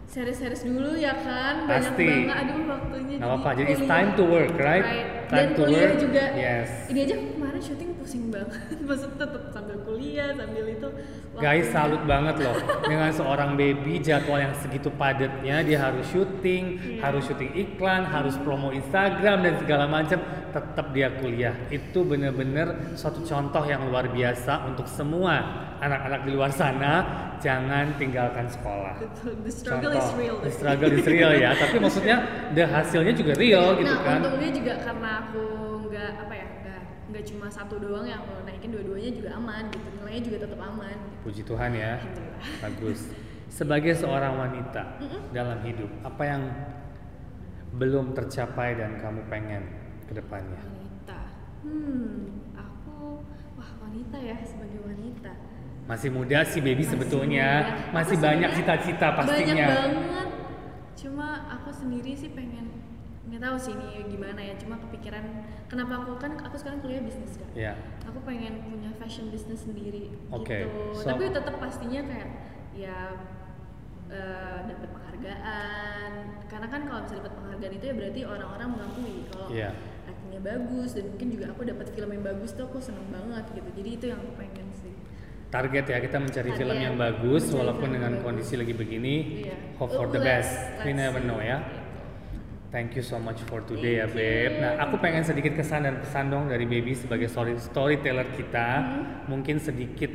series-series 0.09 0.65
dulu 0.65 0.97
ya 0.97 1.13
kan 1.13 1.69
banyak 1.69 1.93
Pasti. 1.93 2.07
banget 2.09 2.37
aduh 2.41 2.57
waktunya 2.73 3.17
Nggak 3.21 3.29
apa-apa, 3.37 3.51
jadi 3.53 3.71
it's 3.77 3.85
time 3.85 4.11
to 4.17 4.25
work, 4.25 4.55
right? 4.57 4.87
Right. 4.87 5.09
Time 5.29 5.37
dan 5.37 5.47
to 5.53 5.61
kuliah 5.61 5.91
work, 5.93 6.01
juga 6.01 6.25
yes. 6.33 6.69
ini 6.89 6.99
aja 7.05 7.15
kemarin 7.21 7.35
kemarin 7.35 7.61
syuting 7.61 7.91
pusing 7.99 8.25
banget 8.31 8.79
maksud 8.89 9.11
tetap 9.15 9.43
sambil 9.51 9.77
kuliah 9.83 10.31
sambil 10.35 10.65
itu 10.71 10.89
Guys, 11.35 11.67
salut 11.75 11.99
banget 12.07 12.39
loh 12.39 12.55
dengan 12.87 13.11
seorang 13.11 13.59
baby 13.59 13.99
jadwal 13.99 14.39
yang 14.39 14.55
segitu 14.55 14.87
padatnya 14.95 15.67
dia 15.67 15.79
harus 15.83 16.07
syuting, 16.07 16.79
Iya. 16.79 17.03
harus 17.03 17.27
syuting 17.27 17.51
iklan, 17.55 18.07
harus 18.07 18.39
promo 18.39 18.71
Instagram 18.71 19.43
dan 19.43 19.59
segala 19.59 19.85
macam, 19.85 20.23
tetap 20.49 20.87
dia 20.95 21.11
kuliah. 21.19 21.51
Itu 21.69 22.07
bener-bener 22.07 22.95
suatu 22.95 23.27
contoh 23.27 23.67
yang 23.67 23.83
luar 23.91 24.07
biasa 24.09 24.71
untuk 24.71 24.87
semua 24.87 25.43
anak-anak 25.83 26.21
di 26.23 26.31
luar 26.33 26.55
sana, 26.55 26.93
jangan 27.43 27.99
tinggalkan 27.99 28.47
sekolah. 28.47 28.95
The 29.43 29.51
struggle 29.51 29.91
is 29.91 30.07
Contoh, 30.07 30.17
real 30.17 30.37
the 30.39 30.53
struggle 30.55 30.91
is 30.95 31.05
real 31.05 31.33
ya, 31.35 31.51
tapi 31.53 31.77
maksudnya 31.77 32.17
the 32.55 32.63
hasilnya 32.63 33.11
juga 33.11 33.35
real 33.35 33.75
gitu 33.75 33.91
nah 33.91 34.01
kan. 34.01 34.19
untungnya 34.23 34.51
juga 34.55 34.73
karena 34.81 35.11
aku 35.27 35.43
nggak 35.91 36.11
apa 36.25 36.35
ya 36.35 36.47
nggak 37.15 37.31
cuma 37.31 37.47
satu 37.47 37.79
doang 37.79 38.03
yang 38.03 38.19
aku 38.21 38.43
naikin 38.43 38.75
dua-duanya 38.75 39.15
juga 39.15 39.31
aman 39.33 39.71
gitu 39.71 39.87
nilainya 39.95 40.23
juga 40.27 40.39
tetap 40.43 40.61
aman 40.61 40.97
Puji 41.23 41.41
Tuhan 41.41 41.71
ya. 41.73 42.03
Bagus. 42.59 43.09
Sebagai 43.47 43.95
seorang 43.95 44.35
wanita 44.35 44.99
dalam 45.31 45.63
hidup, 45.63 45.87
apa 46.03 46.21
yang 46.21 46.43
belum 47.73 48.13
tercapai 48.13 48.75
dan 48.75 48.99
kamu 48.99 49.23
pengen 49.27 49.63
ke 50.05 50.13
depannya? 50.13 50.59
wanita 50.59 51.21
hmm 51.63 52.51
aku 52.53 53.23
wah 53.55 53.71
wanita 53.81 54.19
ya 54.19 54.37
sebagai 54.43 54.83
wanita 54.83 55.33
Masih 55.87 56.11
muda 56.11 56.43
sih 56.43 56.59
baby 56.59 56.83
Masih 56.83 56.93
sebetulnya, 56.93 57.49
muda. 57.63 57.95
masih 57.95 58.17
Aku 58.17 58.25
banyak 58.27 58.51
cita-cita 58.53 59.07
pastinya. 59.15 59.67
banyak 59.71 59.71
banget 59.71 60.29
cuma 60.95 61.29
aku 61.49 61.71
sendiri 61.71 62.11
sih 62.13 62.31
pengen 62.33 62.74
nggak 63.35 63.43
tahu 63.43 63.57
sih 63.59 63.75
ini 63.75 64.07
gimana 64.07 64.39
ya 64.39 64.55
cuma 64.55 64.79
kepikiran 64.79 65.27
kenapa 65.67 65.93
aku 66.01 66.15
kan 66.17 66.39
aku 66.39 66.55
sekarang 66.55 66.79
kuliah 66.79 67.03
bisnis 67.03 67.35
kan 67.35 67.51
Ya. 67.53 67.75
aku 68.03 68.23
pengen 68.23 68.63
punya 68.63 68.95
fashion 68.95 69.27
business 69.29 69.67
sendiri 69.67 70.15
Oke, 70.31 70.63
gitu 70.63 70.71
so- 70.95 71.03
tapi 71.05 71.27
tetap 71.29 71.59
pastinya 71.59 71.99
kayak 72.01 72.29
ya 72.73 72.99
eh, 74.07 74.59
dapat 74.65 74.89
penghargaan 74.89 76.11
karena 76.47 76.67
kan 76.69 76.81
kalau 76.85 77.01
bisa 77.03 77.15
dapat 77.19 77.33
penghargaan 77.35 77.73
itu 77.73 77.85
ya 77.85 77.95
berarti 77.95 78.21
orang-orang 78.23 78.69
mengakui 78.71 79.17
kalau 79.27 79.49
Iya. 79.49 79.71
actingnya 80.05 80.41
bagus 80.41 80.91
dan 80.93 81.05
mungkin 81.09 81.29
juga 81.33 81.45
aku 81.51 81.63
dapat 81.65 81.87
film 81.91 82.11
yang 82.13 82.23
bagus 82.23 82.51
tuh 82.53 82.65
aku 82.65 82.79
seneng 82.79 83.09
banget 83.09 83.45
gitu 83.51 83.69
jadi 83.75 83.89
itu 83.91 84.05
yang 84.07 84.21
aku 84.21 84.33
pengen 84.37 84.69
sih 84.73 84.95
Target 85.49 85.87
ya 85.87 85.99
kita 86.01 86.19
mencari 86.19 86.51
Target. 86.51 86.61
film 86.61 86.77
yang 86.77 86.95
bagus 86.95 87.45
walaupun 87.49 87.87
film 87.87 87.95
dengan 87.95 88.13
kondisi 88.21 88.59
lagi 88.59 88.75
begini. 88.75 89.47
Iya. 89.47 89.55
Hope 89.79 89.95
for 89.95 90.11
the 90.11 90.19
best. 90.19 90.51
We 90.83 90.91
never 90.91 91.23
know 91.23 91.39
ya. 91.39 91.63
Thank 92.75 92.99
you 92.99 93.07
so 93.07 93.23
much 93.23 93.39
for 93.47 93.63
today 93.63 94.03
ya 94.03 94.11
Beb. 94.11 94.51
you. 94.51 94.59
Nah 94.59 94.83
aku 94.83 94.99
pengen 94.99 95.23
sedikit 95.23 95.55
kesan 95.55 95.87
dan 95.87 96.03
pesan 96.03 96.27
dong 96.27 96.51
dari 96.51 96.67
Baby 96.67 96.91
sebagai 96.91 97.31
story 97.31 97.55
storyteller 97.55 98.27
kita. 98.35 98.69
Hmm. 98.83 99.31
Mungkin 99.31 99.63
sedikit 99.63 100.11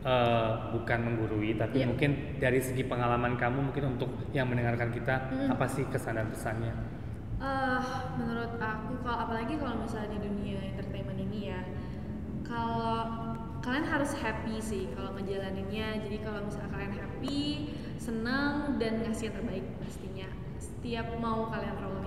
eh, 0.00 0.50
bukan 0.74 0.98
menggurui, 1.06 1.54
tapi 1.54 1.84
Iya. 1.84 1.86
mungkin 1.86 2.10
dari 2.42 2.58
segi 2.58 2.82
pengalaman 2.82 3.38
kamu 3.38 3.70
mungkin 3.70 3.94
untuk 3.94 4.10
yang 4.34 4.50
mendengarkan 4.50 4.90
kita 4.90 5.28
Hmm. 5.30 5.54
apa 5.54 5.70
sih 5.70 5.86
kesan 5.86 6.18
dan 6.18 6.34
pesannya? 6.34 6.74
Eh, 7.38 7.82
menurut 8.18 8.58
aku 8.58 9.06
kalau 9.06 9.18
apalagi 9.30 9.54
kalau 9.54 9.78
misalnya 9.78 10.18
di 10.18 10.24
dunia 10.26 10.58
entertainment 10.66 11.20
ini 11.20 11.54
ya 11.54 11.60
kalau 12.42 13.06
kalian 13.62 13.86
harus 13.86 14.16
happy 14.18 14.58
sih 14.58 14.90
kalau 14.98 15.14
ngejalaninnya 15.14 16.02
jadi 16.02 16.16
kalau 16.26 16.42
misalnya 16.48 16.74
kalian 16.74 16.94
happy 16.96 17.40
senang 18.00 18.80
dan 18.82 19.04
ngasih 19.06 19.30
yang 19.30 19.36
terbaik 19.36 19.64
pastinya 19.78 20.28
setiap 20.60 21.06
mau 21.20 21.48
kalian 21.52 21.76
masih 21.76 21.99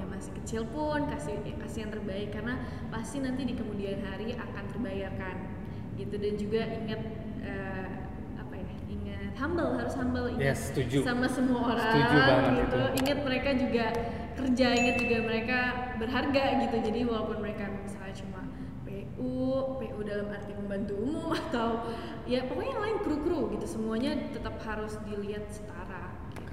kecil 0.54 0.70
pun 0.70 1.10
kasih 1.10 1.34
ya, 1.42 1.58
kasih 1.66 1.80
yang 1.82 1.92
terbaik 1.98 2.30
karena 2.30 2.62
pasti 2.94 3.18
nanti 3.26 3.42
di 3.42 3.58
kemudian 3.58 4.06
hari 4.06 4.38
akan 4.38 4.70
terbayarkan 4.70 5.50
gitu 5.98 6.14
dan 6.14 6.34
juga 6.38 6.62
ingat 6.70 7.02
eh, 7.42 7.90
apa 8.38 8.54
ya 8.62 8.74
ingat 8.86 9.34
humble 9.34 9.82
harus 9.82 9.98
humble 9.98 10.30
ingat 10.30 10.54
Yes, 10.54 10.70
setuju. 10.70 11.02
sama 11.02 11.26
semua 11.26 11.74
orang 11.74 11.90
Setuju 11.90 12.18
gitu 12.54 12.54
itu. 12.54 12.82
ingat 13.02 13.18
mereka 13.26 13.50
juga 13.58 13.86
kerja 14.38 14.68
ingat 14.78 14.96
juga 15.02 15.18
mereka 15.26 15.60
berharga 15.98 16.44
gitu 16.62 16.76
jadi 16.86 17.00
walaupun 17.02 17.38
mereka 17.42 17.66
misalnya 17.74 18.14
cuma 18.14 18.42
PU 18.86 19.34
PU 19.82 20.00
dalam 20.06 20.30
arti 20.30 20.54
pembantu 20.54 20.94
umum 21.02 21.34
atau 21.50 21.90
ya 22.30 22.46
pokoknya 22.46 22.78
yang 22.78 22.84
lain 22.86 22.98
kru 23.02 23.18
kru 23.26 23.42
gitu 23.58 23.66
semuanya 23.66 24.14
tetap 24.30 24.62
harus 24.62 25.02
dilihat 25.10 25.50
setara 25.50 25.73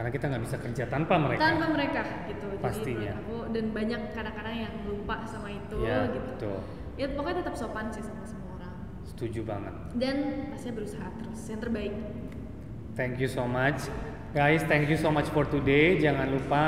Karena 0.00 0.16
kita 0.16 0.32
nggak 0.32 0.42
bisa 0.48 0.56
kerja 0.56 0.84
tanpa 0.88 1.14
mereka. 1.20 1.40
tanpa 1.44 1.66
mereka 1.68 2.00
gitu 2.24 2.46
Pastinya. 2.56 3.12
jadi 3.12 3.20
aku 3.20 3.36
dan 3.52 3.64
banyak 3.68 4.00
kadang-kadang 4.16 4.56
yang 4.56 4.74
lupa 4.88 5.16
sama 5.28 5.52
itu 5.52 5.76
Ya, 5.84 6.08
gitu 6.08 6.24
betul. 6.24 6.58
ya 6.96 7.06
pokoknya 7.12 7.36
tetap 7.44 7.52
sopan 7.52 7.92
sih 7.92 8.00
sama 8.00 8.24
semua 8.24 8.56
orang 8.56 8.74
Setuju 9.04 9.44
banget. 9.44 9.74
dan 10.00 10.16
pastinya 10.48 10.74
berusaha 10.80 11.04
terus 11.20 11.40
yang 11.44 11.60
terbaik 11.60 11.92
Thank 12.96 13.20
you 13.20 13.28
so 13.28 13.44
much. 13.44 13.92
Guys, 14.32 14.64
thank 14.64 14.88
you 14.88 14.96
so 14.96 15.12
much 15.12 15.28
for 15.28 15.44
today. 15.44 15.96
Jangan 15.96 16.32
lupa 16.32 16.62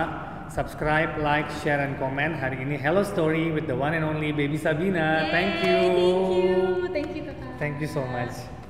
subscribe, 0.48 1.16
like, 1.16 1.48
share, 1.60 1.80
and 1.80 1.96
comment. 1.96 2.36
Hari 2.36 2.60
ini 2.60 2.76
Hello 2.76 3.00
Story 3.00 3.48
with 3.48 3.64
the 3.64 3.74
one 3.74 3.92
and 3.92 4.04
only 4.04 4.28
Baby 4.30 4.54
Sabina. 4.56 5.24
Thank 5.28 5.60
Yay, 5.60 5.66
you. 5.66 5.80
thank 5.88 6.36
you 6.36 6.52
thank 6.92 7.10
you 7.10 7.22
kakak 7.26 7.48
Thank 7.56 7.76
you 7.80 7.88
so 7.88 8.04
much. 8.04 8.61